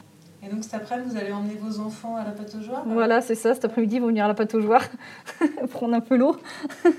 Et 0.48 0.54
donc 0.54 0.64
cet 0.64 0.76
après-midi, 0.76 1.10
vous 1.12 1.18
allez 1.18 1.32
emmener 1.34 1.58
vos 1.62 1.80
enfants 1.82 2.16
à 2.16 2.24
la 2.24 2.32
pataugeoire 2.32 2.84
Voilà, 2.86 3.20
c'est 3.22 3.36
ça. 3.36 3.54
Cet 3.54 3.66
après-midi, 3.66 3.96
ils 3.98 4.02
vont 4.02 4.08
venir 4.08 4.24
à 4.26 4.28
la 4.30 4.34
pataugeoire 4.34 4.84
prendre 5.72 5.94
un 5.94 6.00
peu 6.00 6.16
l'eau. 6.16 6.38
Ah, 6.86 6.90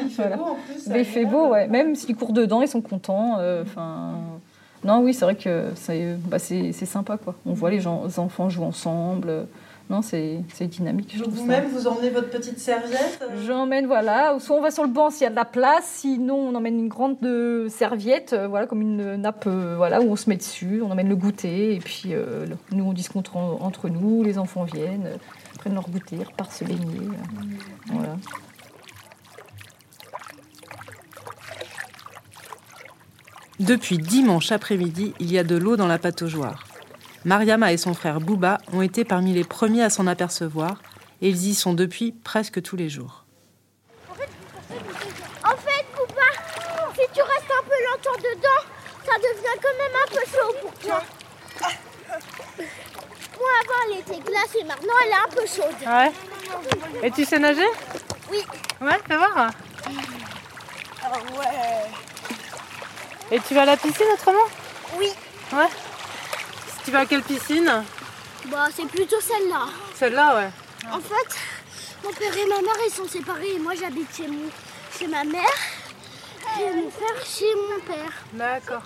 il 0.00 0.08
fait 0.08 0.22
Voilà. 0.22 0.36
beau 0.36 0.44
en 0.44 0.54
plus. 0.66 0.86
Mais 0.88 1.00
il 1.00 1.04
fait 1.04 1.24
beau, 1.26 1.48
ouais. 1.48 1.68
Même 1.68 1.94
s'ils 1.94 2.16
courent 2.16 2.32
dedans, 2.32 2.62
ils 2.62 2.68
sont 2.68 2.80
contents. 2.80 3.36
euh, 3.40 3.62
Enfin, 3.62 4.12
non, 4.84 5.00
oui, 5.02 5.12
c'est 5.12 5.24
vrai 5.26 5.34
que 5.34 5.66
c'est 5.74 6.16
bah, 6.26 6.38
sympa, 6.38 7.18
quoi. 7.18 7.34
On 7.44 7.52
voit 7.52 7.70
les, 7.70 7.80
gens, 7.80 8.04
les 8.06 8.18
enfants 8.18 8.48
jouer 8.48 8.64
ensemble. 8.64 9.46
Non, 9.90 10.00
c'est 10.00 10.40
c'est 10.54 10.66
dynamique. 10.66 11.12
je 11.14 11.22
Donc 11.22 11.32
vous-même, 11.34 11.66
vous 11.68 11.86
emmenez 11.86 12.08
votre 12.08 12.30
petite 12.30 12.58
serviette 12.58 13.20
euh, 13.22 13.44
J'emmène, 13.46 13.86
voilà. 13.86 14.38
Soit 14.40 14.56
on 14.56 14.62
va 14.62 14.70
sur 14.70 14.82
le 14.82 14.88
banc 14.88 15.10
s'il 15.10 15.24
y 15.24 15.26
a 15.26 15.30
de 15.30 15.34
la 15.36 15.44
place, 15.44 15.84
sinon 15.84 16.36
on 16.36 16.54
emmène 16.54 16.78
une 16.78 16.88
grande 16.88 17.18
euh, 17.22 17.68
serviette, 17.68 18.32
euh, 18.32 18.48
voilà, 18.48 18.66
comme 18.66 18.80
une 18.80 19.16
nappe, 19.16 19.46
voilà, 19.46 20.00
où 20.00 20.04
on 20.10 20.16
se 20.16 20.30
met 20.30 20.36
dessus, 20.36 20.80
on 20.82 20.90
emmène 20.90 21.08
le 21.10 21.16
goûter, 21.16 21.74
et 21.74 21.80
puis 21.80 22.14
euh, 22.14 22.46
nous 22.72 22.84
on 22.84 22.94
discute 22.94 23.30
en- 23.34 23.58
entre 23.60 23.90
nous, 23.90 24.22
les 24.22 24.38
enfants 24.38 24.64
viennent, 24.64 25.10
prennent 25.58 25.74
leur 25.74 25.88
goûter, 25.90 26.16
repartent 26.16 26.52
se 26.52 26.64
baigner. 26.64 27.00
voilà. 27.92 28.16
Depuis 33.60 33.98
dimanche 33.98 34.50
après-midi, 34.52 35.14
il 35.20 35.30
y 35.32 35.38
a 35.38 35.44
de 35.44 35.56
l'eau 35.56 35.76
dans 35.76 35.86
la 35.86 35.98
pataugeoire. 35.98 36.64
Mariama 37.24 37.72
et 37.72 37.78
son 37.78 37.94
frère 37.94 38.20
Bouba 38.20 38.58
ont 38.72 38.82
été 38.82 39.04
parmi 39.04 39.32
les 39.32 39.44
premiers 39.44 39.82
à 39.82 39.90
s'en 39.90 40.06
apercevoir 40.06 40.82
et 41.22 41.28
ils 41.30 41.48
y 41.48 41.54
sont 41.54 41.72
depuis 41.72 42.12
presque 42.12 42.60
tous 42.60 42.76
les 42.76 42.90
jours. 42.90 43.24
En 44.10 45.56
fait, 45.56 45.86
Poupa, 45.94 46.30
si 46.94 47.06
tu 47.14 47.22
restes 47.22 47.50
un 47.50 47.64
peu 47.64 47.78
longtemps 47.90 48.18
dedans, 48.18 48.62
ça 49.06 49.16
devient 49.18 49.58
quand 49.62 49.76
même 49.78 49.96
un 50.04 50.08
peu 50.10 50.22
chaud 50.30 50.54
pour 50.60 50.74
toi. 50.74 51.02
Moi, 53.38 53.52
avant, 53.62 53.80
elle 53.88 53.98
était 54.00 54.20
glacée. 54.20 54.64
Maintenant, 54.64 54.94
elle 55.04 55.10
est 55.10 55.14
un 55.14 55.28
peu 55.34 55.46
chaude. 55.46 55.80
Ouais. 55.86 56.12
Et 57.02 57.10
tu 57.10 57.24
sais 57.24 57.38
nager? 57.38 57.70
Oui. 58.30 58.42
Ouais, 58.80 58.98
fais 59.08 59.16
voir. 59.16 59.50
Ah 61.02 61.12
ouais. 61.38 61.90
Et 63.30 63.40
tu 63.40 63.54
vas 63.54 63.62
à 63.62 63.66
la 63.66 63.76
piscine 63.76 64.06
autrement? 64.12 64.46
Oui. 64.98 65.08
Ouais. 65.52 65.68
Tu 66.84 66.90
vas 66.90 67.00
à 67.00 67.06
quelle 67.06 67.22
piscine 67.22 67.70
Bah, 68.50 68.66
c'est 68.74 68.86
plutôt 68.86 69.20
celle-là. 69.20 69.66
Celle-là, 69.94 70.36
ouais. 70.36 70.50
En 70.92 71.00
fait, 71.00 71.36
mon 72.04 72.10
père 72.12 72.36
et 72.36 72.46
ma 72.48 72.60
mère, 72.60 72.76
ils 72.86 72.92
sont 72.92 73.08
séparés. 73.08 73.54
Et 73.54 73.58
moi, 73.58 73.72
j'habite 73.78 74.14
chez, 74.14 74.28
mon- 74.28 74.50
chez 74.98 75.06
ma 75.06 75.24
mère. 75.24 75.42
Et 76.60 76.76
mon 76.76 76.90
frère 76.90 77.24
chez 77.24 77.46
mon 77.54 77.80
père. 77.86 78.12
D'accord. 78.34 78.82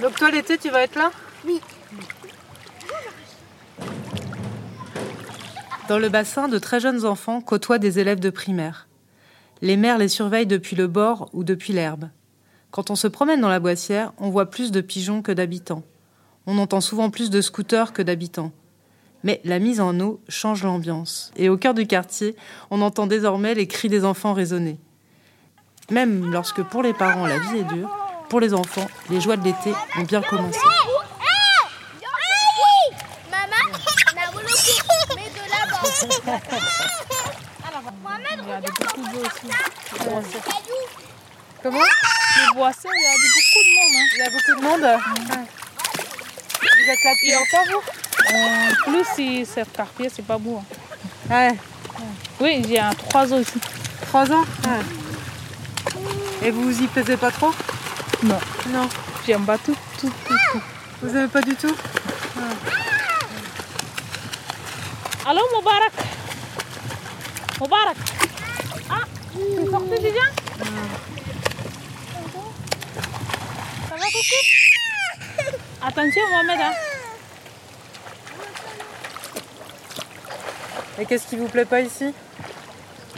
Donc 0.00 0.14
toi, 0.16 0.30
l'été, 0.30 0.56
tu 0.58 0.70
vas 0.70 0.82
être 0.82 0.96
là 0.96 1.10
Oui. 1.46 1.60
Dans 5.88 5.98
le 5.98 6.08
bassin, 6.08 6.48
de 6.48 6.58
très 6.58 6.80
jeunes 6.80 7.04
enfants 7.06 7.40
côtoient 7.40 7.78
des 7.78 7.98
élèves 7.98 8.20
de 8.20 8.30
primaire. 8.30 8.88
Les 9.62 9.76
mères 9.76 9.98
les 9.98 10.08
surveillent 10.08 10.46
depuis 10.46 10.76
le 10.76 10.86
bord 10.86 11.28
ou 11.32 11.44
depuis 11.44 11.72
l'herbe. 11.72 12.08
Quand 12.70 12.90
on 12.90 12.96
se 12.96 13.08
promène 13.08 13.40
dans 13.40 13.48
la 13.48 13.60
boissière, 13.60 14.12
on 14.18 14.30
voit 14.30 14.50
plus 14.50 14.70
de 14.70 14.80
pigeons 14.80 15.22
que 15.22 15.32
d'habitants. 15.32 15.82
On 16.50 16.56
entend 16.56 16.80
souvent 16.80 17.10
plus 17.10 17.28
de 17.28 17.42
scooters 17.42 17.92
que 17.92 18.00
d'habitants. 18.00 18.52
Mais 19.22 19.42
la 19.44 19.58
mise 19.58 19.82
en 19.82 20.00
eau 20.00 20.18
change 20.30 20.62
l'ambiance. 20.62 21.30
Et 21.36 21.50
au 21.50 21.58
cœur 21.58 21.74
du 21.74 21.86
quartier, 21.86 22.34
on 22.70 22.80
entend 22.80 23.06
désormais 23.06 23.52
les 23.52 23.66
cris 23.66 23.90
des 23.90 24.02
enfants 24.02 24.32
résonner. 24.32 24.78
Même 25.90 26.32
lorsque 26.32 26.62
pour 26.62 26.82
les 26.82 26.94
parents 26.94 27.26
la 27.26 27.38
vie 27.38 27.58
est 27.58 27.64
dure, 27.64 27.94
pour 28.30 28.40
les 28.40 28.54
enfants, 28.54 28.86
les 29.10 29.20
joies 29.20 29.36
de 29.36 29.44
l'été 29.44 29.74
ont 29.98 30.04
bien 30.04 30.22
commencé. 30.22 30.58
Comment 41.62 41.78
Les 41.78 42.54
boissons, 42.56 42.88
il 42.94 43.02
y 43.02 43.06
a 43.06 43.16
beaucoup 43.24 43.62
de 43.64 43.72
monde. 43.74 43.94
hein. 43.94 44.08
Il 44.14 44.18
y 44.18 44.22
a 44.22 44.30
beaucoup 44.30 44.54
de 44.60 45.42
monde 45.44 45.57
êtes 46.90 47.04
là 47.04 47.12
depuis 47.14 47.32
longtemps, 47.32 47.64
vous 47.72 47.82
En 48.36 48.90
plus, 48.90 49.04
si 49.14 49.46
c'est 49.46 49.70
quartier, 49.72 50.08
c'est 50.14 50.24
pas 50.24 50.38
beau. 50.38 50.60
hein. 51.30 51.34
Ouais. 51.34 51.54
Oui, 52.40 52.62
y 52.68 52.78
a 52.78 52.90
trois 52.94 53.32
ans 53.32 53.38
ici. 53.40 53.58
Trois 54.06 54.30
ans? 54.30 54.44
Et 56.42 56.50
vous 56.50 56.62
vous 56.62 56.82
y 56.82 56.86
plaisez 56.86 57.16
pas 57.16 57.30
trop? 57.30 57.52
Non. 58.22 58.38
Non. 58.68 58.88
J'aime 59.26 59.44
pas 59.44 59.58
tout, 59.58 59.76
tout, 60.00 60.10
tout, 60.26 60.34
tout. 60.52 60.60
Vous 61.02 61.16
aimez 61.16 61.28
pas 61.28 61.42
du 61.42 61.54
tout? 61.54 61.74
Allô, 65.26 65.40
Moubarak? 65.54 65.92
Moubarak? 67.60 67.96
Ah, 68.88 69.02
tu 69.32 69.40
es 69.66 69.70
sorti 69.70 70.00
déjà 70.00 70.24
Ça 73.88 73.94
va, 73.96 74.06
coucou 74.06 74.57
Attention, 75.82 76.22
Mohamed. 76.30 76.60
hein. 76.60 76.72
Et 80.98 81.06
qu'est-ce 81.06 81.26
qui 81.28 81.36
vous 81.36 81.48
plaît 81.48 81.64
pas 81.64 81.80
ici? 81.80 82.12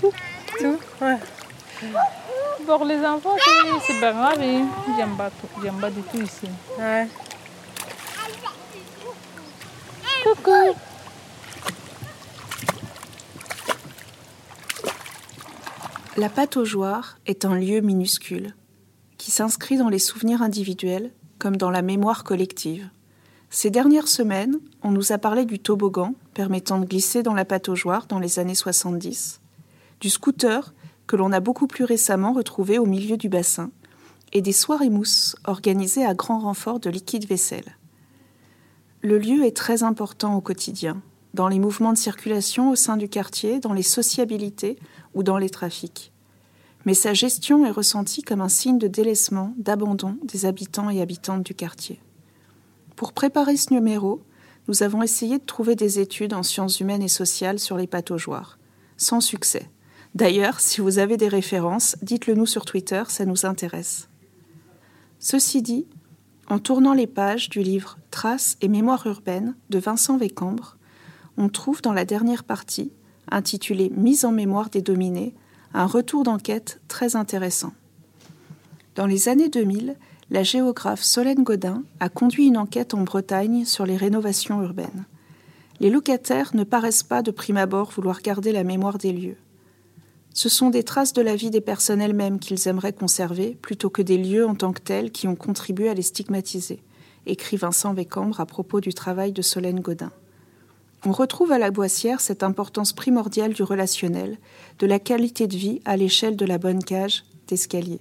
Tout. 0.01 0.13
Tout 0.59 0.79
Ouais. 1.01 1.17
Pour 2.67 2.85
les 2.85 2.99
enfants, 3.05 3.37
c'est- 3.87 4.01
pas 4.01 4.13
grave. 4.13 4.37
mais 4.39 4.61
J'aime 4.97 5.17
pas, 5.17 5.31
tout- 5.31 5.63
j'aime 5.63 5.81
pas 5.81 5.91
du 5.91 6.03
tout 6.03 6.21
ici. 6.21 6.49
Ouais. 6.79 7.09
Coucou 10.23 10.75
La 16.17 16.29
pataugeoire 16.29 17.19
est 17.27 17.45
un 17.45 17.55
lieu 17.55 17.81
minuscule 17.81 18.55
qui 19.17 19.31
s'inscrit 19.31 19.77
dans 19.77 19.89
les 19.89 19.99
souvenirs 19.99 20.43
individuels 20.43 21.13
comme 21.41 21.57
dans 21.57 21.71
la 21.71 21.83
mémoire 21.83 22.23
collective. 22.23 22.89
Ces 23.49 23.71
dernières 23.71 24.07
semaines, 24.07 24.61
on 24.85 24.93
nous 24.93 25.11
a 25.11 25.19
parlé 25.19 25.45
du 25.45 25.59
toboggan 25.59 26.15
permettant 26.35 26.79
de 26.79 26.85
glisser 26.85 27.25
dans 27.25 27.35
la 27.35 27.45
pataugeoire 27.45 28.07
dans 28.07 28.21
les 28.21 28.39
années 28.39 28.55
70, 28.55 29.41
du 30.01 30.09
scooter 30.09 30.73
que 31.09 31.17
l'on 31.17 31.33
a 31.33 31.41
beaucoup 31.41 31.67
plus 31.67 31.85
récemment 31.85 32.33
retrouvé 32.33 32.79
au 32.79 32.87
milieu 32.87 33.17
du 33.17 33.29
bassin, 33.29 33.73
et 34.33 34.43
des 34.43 34.53
soirées 34.53 34.91
mousses 34.91 35.35
organisées 35.45 36.07
à 36.07 36.15
grand 36.15 36.39
renfort 36.39 36.79
de 36.79 36.91
liquide 36.91 37.27
vaisselle. 37.27 37.77
Le 39.03 39.19
lieu 39.19 39.45
est 39.45 39.57
très 39.57 39.83
important 39.83 40.37
au 40.37 40.41
quotidien, 40.41 41.03
dans 41.35 41.49
les 41.49 41.59
mouvements 41.59 41.93
de 41.93 41.99
circulation 41.99 42.71
au 42.71 42.77
sein 42.77 42.97
du 42.97 43.09
quartier, 43.09 43.59
dans 43.59 43.73
les 43.73 43.83
sociabilités 43.83 44.79
ou 45.15 45.25
dans 45.25 45.39
les 45.39 45.51
trafics. 45.51 46.10
Mais 46.87 46.95
sa 46.95 47.13
gestion 47.13 47.67
est 47.67 47.71
ressentie 47.71 48.23
comme 48.23 48.41
un 48.41 48.49
signe 48.49 48.79
de 48.79 48.89
délaissement, 48.89 49.55
d'abandon 49.59 50.17
des 50.25 50.47
habitants 50.47 50.91
et 50.91 51.03
habitantes 51.03 51.43
du 51.43 51.55
quartier. 51.55 52.01
Pour 52.97 53.13
préparer 53.13 53.57
ce 53.57 53.73
numéro, 53.73 54.23
nous 54.69 54.83
avons 54.83 55.03
essayé 55.03 55.39
de 55.39 55.45
trouver 55.45 55.75
des 55.75 55.99
études 55.99 56.35
en 56.35 56.43
sciences 56.43 56.81
humaines 56.81 57.03
et 57.03 57.09
sociales 57.09 57.59
sur 57.59 57.77
les 57.77 57.87
pataugeoires. 57.87 58.59
Sans 58.97 59.21
succès. 59.21 59.71
D'ailleurs, 60.15 60.61
si 60.61 60.81
vous 60.81 60.99
avez 60.99 61.17
des 61.17 61.29
références, 61.29 61.97
dites-le 62.03 62.35
nous 62.35 62.47
sur 62.47 62.65
Twitter, 62.65 63.03
ça 63.09 63.25
nous 63.25 63.47
intéresse. 63.47 64.09
Ceci 65.19 65.63
dit, 65.63 65.87
en 66.49 66.59
tournant 66.59 66.95
les 66.95 67.07
pages 67.07 67.49
du 67.49 67.63
livre 67.63 67.99
Traces 68.11 68.57
et 68.61 68.69
mémoire 68.69 69.07
urbaine 69.07 69.55
de 69.71 69.79
Vincent 69.79 70.17
Vécambre, 70.17 70.79
on 71.37 71.49
trouve 71.49 71.81
dans 71.81 71.93
la 71.93 72.05
dernière 72.05 72.45
partie, 72.45 72.93
intitulée 73.31 73.91
Mise 73.97 74.25
en 74.25 74.33
mémoire 74.33 74.69
des 74.69 74.83
dominés, 74.83 75.35
un 75.75 75.87
retour 75.87 76.25
d'enquête 76.25 76.81
très 76.89 77.17
intéressant. 77.17 77.73
Dans 78.97 79.07
les 79.07 79.29
années 79.29 79.49
2000, 79.49 79.97
la 80.31 80.43
géographe 80.43 81.03
Solène 81.03 81.43
Godin 81.43 81.83
a 82.01 82.09
conduit 82.09 82.47
une 82.47 82.59
enquête 82.59 82.95
en 82.95 83.03
Bretagne 83.03 83.65
sur 83.65 83.87
les 83.87 83.97
rénovations 83.97 84.63
urbaines. 84.63 85.05
Les 85.81 85.91
locataires 85.91 86.51
ne 86.55 86.65
paraissent 86.65 87.03
pas 87.03 87.23
de 87.23 87.31
prime 87.31 87.57
abord 87.57 87.91
vouloir 87.91 88.21
garder 88.21 88.53
la 88.53 88.65
mémoire 88.65 88.99
des 88.99 89.13
lieux. 89.13 89.37
Ce 90.35 90.49
sont 90.49 90.71
des 90.71 90.85
traces 90.85 91.13
de 91.13 91.23
la 91.23 91.35
vie 91.35 91.51
des 91.51 91.61
personnes 91.61 92.01
elles-mêmes 92.01 92.39
qu'ils 92.39 92.69
aimeraient 92.69 92.93
conserver 92.93 93.57
plutôt 93.61 93.91
que 93.91 94.03
des 94.03 94.19
lieux 94.19 94.47
en 94.47 94.55
tant 94.55 94.73
que 94.73 94.81
tels 94.81 95.11
qui 95.11 95.27
ont 95.27 95.35
contribué 95.35 95.89
à 95.89 95.95
les 95.95 96.03
stigmatiser, 96.03 96.81
écrit 97.27 97.57
Vincent 97.57 97.95
Vécambre 97.95 98.41
à 98.41 98.47
propos 98.47 98.81
du 98.81 98.95
travail 98.95 99.33
de 99.33 99.43
Solène 99.43 99.81
Godin. 99.81 100.13
On 101.07 101.13
retrouve 101.13 101.51
à 101.51 101.59
la 101.59 101.71
Boissière 101.71 102.21
cette 102.21 102.43
importance 102.43 102.93
primordiale 102.93 103.55
du 103.55 103.63
relationnel, 103.63 104.37
de 104.79 104.87
la 104.87 104.99
qualité 104.99 105.47
de 105.47 105.57
vie 105.57 105.81
à 105.87 105.97
l'échelle 105.97 106.37
de 106.37 106.45
la 106.45 106.59
bonne 106.59 106.85
cage 106.85 107.25
d'escalier. 107.47 108.01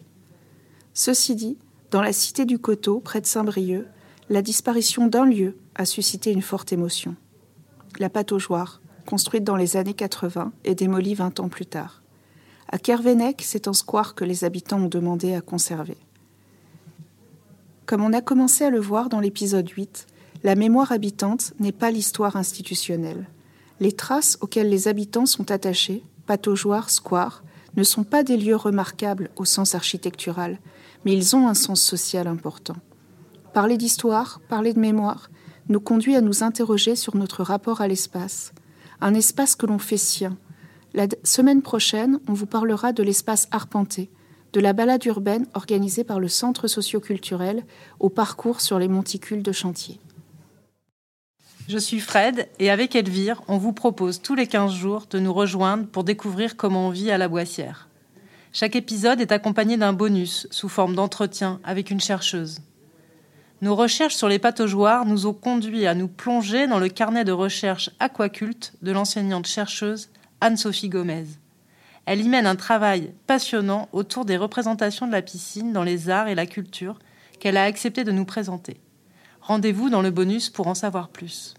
Ceci 0.94 1.36
dit, 1.36 1.58
dans 1.92 2.02
la 2.02 2.12
cité 2.12 2.44
du 2.44 2.60
Coteau, 2.60 3.00
près 3.00 3.22
de 3.22 3.26
Saint-Brieuc, 3.26 3.86
la 4.30 4.42
disparition 4.42 5.08
d'un 5.08 5.26
lieu 5.26 5.56
a 5.76 5.86
suscité 5.86 6.32
une 6.32 6.42
forte 6.42 6.74
émotion. 6.74 7.16
La 8.00 8.10
pataugeoire, 8.10 8.82
construite 9.06 9.46
dans 9.46 9.56
les 9.56 9.78
années 9.78 9.94
80, 9.94 10.52
est 10.66 10.76
démolie 10.76 11.16
20 11.16 11.40
ans 11.40 11.50
plus 11.50 11.66
tard. 11.66 12.04
À 12.68 12.78
Kervenec, 12.78 13.42
c'est 13.44 13.68
un 13.70 13.74
square 13.74 14.14
que 14.14 14.26
les 14.26 14.44
habitants 14.44 14.82
ont 14.82 14.90
demandé 14.90 15.34
à 15.34 15.42
conserver. 15.42 15.98
Comme 17.86 18.04
on 18.04 18.14
a 18.14 18.22
commencé 18.22 18.66
à 18.66 18.70
le 18.70 18.80
voir 18.80 19.10
dans 19.10 19.20
l'épisode 19.20 19.68
8, 19.68 20.06
la 20.44 20.56
mémoire 20.56 20.92
habitante 20.94 21.54
n'est 21.60 21.74
pas 21.74 21.92
l'histoire 21.92 22.38
institutionnelle. 22.38 23.28
Les 23.80 23.92
traces 23.92 24.38
auxquelles 24.42 24.70
les 24.70 24.88
habitants 24.88 25.26
sont 25.26 25.52
attachés, 25.52 26.04
pataugeoires, 26.26 26.90
squares, 26.90 27.44
ne 27.76 27.84
sont 27.84 28.04
pas 28.04 28.24
des 28.24 28.38
lieux 28.38 28.56
remarquables 28.56 29.30
au 29.36 29.46
sens 29.46 29.76
architectural, 29.76 30.60
mais 31.04 31.14
ils 31.14 31.36
ont 31.36 31.48
un 31.48 31.54
sens 31.54 31.82
social 31.82 32.28
important. 32.28 32.78
Parler 33.54 33.78
d'histoire, 33.78 34.40
parler 34.48 34.74
de 34.74 34.80
mémoire, 34.80 35.30
nous 35.68 35.80
conduit 35.80 36.16
à 36.16 36.22
nous 36.22 36.44
interroger 36.44 36.96
sur 36.96 37.16
notre 37.16 37.44
rapport 37.44 37.82
à 37.82 37.88
l'espace, 37.88 38.54
un 39.02 39.14
espace 39.14 39.56
que 39.56 39.66
l'on 39.66 39.80
fait 39.80 39.98
sien. 39.98 40.38
La 40.94 41.08
semaine 41.24 41.62
prochaine, 41.62 42.20
on 42.28 42.34
vous 42.34 42.48
parlera 42.48 42.94
de 42.94 43.04
l'espace 43.04 43.48
arpenté, 43.52 44.10
de 44.54 44.60
la 44.60 44.74
balade 44.74 45.06
urbaine 45.06 45.46
organisée 45.54 46.04
par 46.04 46.20
le 46.20 46.28
Centre 46.28 46.68
socioculturel 46.68 47.66
au 48.00 48.10
parcours 48.10 48.62
sur 48.62 48.80
les 48.80 48.88
monticules 48.88 49.44
de 49.44 49.52
chantier. 49.52 50.00
Je 51.70 51.78
suis 51.78 52.00
Fred 52.00 52.48
et 52.58 52.72
avec 52.72 52.96
Elvire, 52.96 53.44
on 53.48 53.60
vous 53.60 53.74
propose 53.74 54.24
tous 54.24 54.34
les 54.34 54.48
15 54.48 54.74
jours 54.74 55.06
de 55.08 55.20
nous 55.20 55.32
rejoindre 55.32 55.86
pour 55.86 56.04
découvrir 56.04 56.58
comment 56.58 56.88
on 56.88 56.90
vit 56.90 57.12
à 57.12 57.20
la 57.20 57.28
Boissière. 57.28 57.90
Chaque 58.52 58.76
épisode 58.76 59.22
est 59.22 59.32
accompagné 59.32 59.78
d'un 59.78 59.94
bonus 59.94 60.48
sous 60.50 60.68
forme 60.68 60.96
d'entretien 60.96 61.60
avec 61.64 61.92
une 61.92 62.00
chercheuse. 62.00 62.62
Nos 63.62 63.76
recherches 63.76 64.16
sur 64.16 64.28
les 64.28 64.40
pataugeoires 64.40 65.06
nous 65.06 65.28
ont 65.28 65.34
conduit 65.34 65.86
à 65.86 65.94
nous 65.94 66.08
plonger 66.08 66.66
dans 66.66 66.80
le 66.80 66.90
carnet 66.90 67.24
de 67.24 67.32
recherche 67.32 67.92
aquaculte 68.00 68.74
de 68.82 68.92
l'enseignante 68.92 69.46
chercheuse 69.46 70.10
Anne-Sophie 70.42 70.90
Gomez. 70.90 71.28
Elle 72.08 72.22
y 72.22 72.30
mène 72.30 72.48
un 72.48 72.56
travail 72.56 73.14
passionnant 73.28 73.90
autour 73.92 74.26
des 74.26 74.38
représentations 74.38 75.06
de 75.06 75.12
la 75.12 75.22
piscine 75.22 75.72
dans 75.72 75.84
les 75.84 76.10
arts 76.10 76.30
et 76.30 76.34
la 76.36 76.48
culture 76.48 76.98
qu'elle 77.40 77.58
a 77.58 77.64
accepté 77.66 78.04
de 78.04 78.12
nous 78.12 78.26
présenter. 78.26 78.78
Rendez-vous 79.42 79.92
dans 79.92 80.02
le 80.02 80.10
bonus 80.10 80.50
pour 80.50 80.66
en 80.66 80.74
savoir 80.74 81.10
plus. 81.10 81.54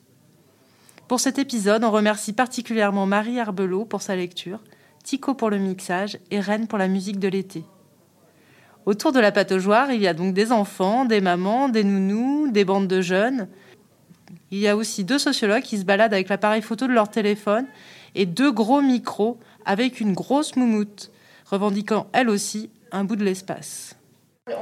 Pour 1.11 1.19
cet 1.19 1.41
épisode, 1.41 1.83
on 1.83 1.91
remercie 1.91 2.33
particulièrement 2.33 3.05
Marie 3.05 3.41
Arbelot 3.41 3.85
pour 3.85 4.01
sa 4.01 4.15
lecture, 4.15 4.61
Tico 5.03 5.35
pour 5.35 5.51
le 5.51 5.59
mixage 5.59 6.21
et 6.31 6.39
Rennes 6.39 6.69
pour 6.69 6.79
la 6.79 6.87
musique 6.87 7.19
de 7.19 7.27
l'été. 7.27 7.65
Autour 8.87 9.11
de 9.11 9.19
la 9.19 9.33
pataugeoire, 9.33 9.91
il 9.91 10.01
y 10.01 10.07
a 10.07 10.15
donc 10.15 10.35
des 10.35 10.53
enfants, 10.53 11.05
des 11.05 11.21
mamans, 11.21 11.69
des 11.69 11.83
nounous, 11.83 12.53
des 12.53 12.65
bandes 12.65 12.87
de 12.87 13.01
jeunes. 13.01 13.49
Il 14.53 14.59
y 14.59 14.69
a 14.69 14.77
aussi 14.77 15.03
deux 15.03 15.19
sociologues 15.19 15.65
qui 15.65 15.79
se 15.79 15.85
baladent 15.85 16.15
avec 16.15 16.29
l'appareil 16.29 16.63
photo 16.63 16.87
de 16.87 16.93
leur 16.93 17.09
téléphone 17.09 17.67
et 18.15 18.25
deux 18.25 18.53
gros 18.53 18.81
micros 18.81 19.37
avec 19.65 19.99
une 19.99 20.13
grosse 20.13 20.55
moumoute, 20.55 21.11
revendiquant 21.45 22.07
elle 22.13 22.31
aussi 22.31 22.71
un 22.93 23.03
bout 23.03 23.17
de 23.17 23.25
l'espace. 23.25 23.97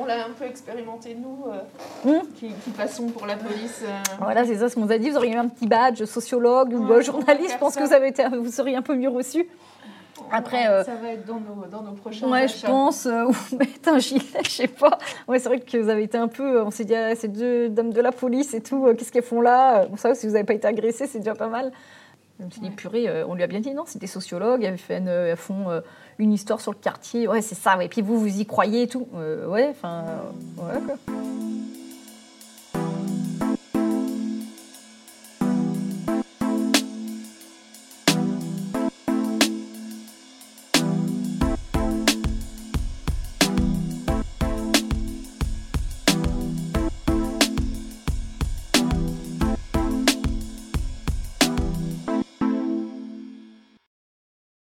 On 0.01 0.05
l'a 0.07 0.25
un 0.27 0.31
peu 0.39 0.45
expérimenté, 0.45 1.15
nous, 1.15 1.47
euh, 1.51 2.21
qui, 2.37 2.49
qui 2.49 2.71
passons 2.71 3.07
pour 3.07 3.27
la 3.27 3.37
police. 3.37 3.83
euh. 3.85 3.93
Voilà, 4.21 4.45
c'est 4.45 4.57
ça 4.57 4.69
ce 4.69 4.75
qu'on 4.75 4.85
vous 4.87 4.93
a 4.93 4.99
dit. 4.99 5.11
Vous 5.11 5.17
auriez 5.17 5.33
eu 5.35 5.37
un 5.37 5.49
petit 5.49 5.67
badge 5.67 6.05
sociologue 6.05 6.73
ou 6.75 6.93
euh, 6.93 7.01
journaliste. 7.03 7.53
Je 7.53 7.59
pense 7.59 7.77
que 7.77 7.83
vous, 7.83 7.93
avez 7.93 8.09
été, 8.09 8.25
vous 8.29 8.51
seriez 8.51 8.77
un 8.77 8.83
peu 8.83 8.95
mieux 8.95 9.09
reçu. 9.09 9.49
Après, 10.33 10.67
euh, 10.69 10.83
Ça 10.85 10.95
va 10.97 11.13
être 11.13 11.25
dans 11.27 11.41
nos, 11.41 11.67
dans 11.71 11.83
nos 11.83 11.93
prochains 11.93 12.29
Ouais, 12.29 12.49
je 12.49 12.67
pense, 12.67 13.07
ou 13.53 13.57
mettre 13.57 13.89
un 13.89 13.99
gilet, 13.99 14.23
je 14.45 14.51
sais 14.51 14.67
pas. 14.69 14.99
Ouais, 15.29 15.39
c'est 15.39 15.49
vrai 15.49 15.61
que 15.61 15.79
vous 15.79 15.89
avez 15.89 16.03
été 16.03 16.19
un 16.19 16.29
peu. 16.29 16.61
On 16.63 16.71
s'est 16.71 16.85
dit, 16.85 16.95
ah, 16.95 17.15
ces 17.15 17.29
deux 17.29 17.69
dames 17.69 17.93
de 17.93 18.01
la 18.01 18.13
police 18.13 18.53
et 18.53 18.61
tout, 18.61 18.93
qu'est-ce 18.99 19.13
qu'elles 19.13 19.23
font 19.23 19.41
là? 19.41 19.87
Bon, 19.87 19.97
ça, 19.97 20.15
si 20.15 20.27
vous 20.27 20.33
n'avez 20.33 20.45
pas 20.45 20.55
été 20.55 20.67
agressé, 20.67 21.07
c'est 21.07 21.21
déjà 21.21 21.35
pas 21.35 21.47
mal. 21.49 21.71
Je 22.41 22.45
me 22.45 22.51
suis 22.51 22.61
dit, 22.61 22.71
purée, 22.71 23.25
on 23.29 23.35
lui 23.35 23.43
a 23.43 23.47
bien 23.49 23.61
dit 23.61 23.75
non, 23.75 23.83
c'est 23.87 23.99
des 24.01 24.07
sociologues, 24.07 24.63
elles, 24.65 24.79
fait 24.79 24.99
une- 24.99 25.09
elles 25.09 25.37
font 25.37 25.67
une 26.19 26.33
histoire 26.33 26.61
sur 26.61 26.73
le 26.73 26.79
quartier. 26.79 27.29
Ouais, 27.29 27.43
c'est 27.43 27.55
ça, 27.55 27.77
ouais. 27.77 27.87
Et 27.87 27.89
puis 27.89 28.03
vous, 28.03 28.19
vous 28.19 28.41
y 28.41 28.47
croyez 28.47 28.83
et 28.83 28.89
tout. 28.89 29.09
Euh, 29.15 29.47
ouais, 29.47 29.69
enfin, 29.71 30.05
euh, 30.09 30.63
ouais, 30.63 30.81
quoi. 30.85 31.15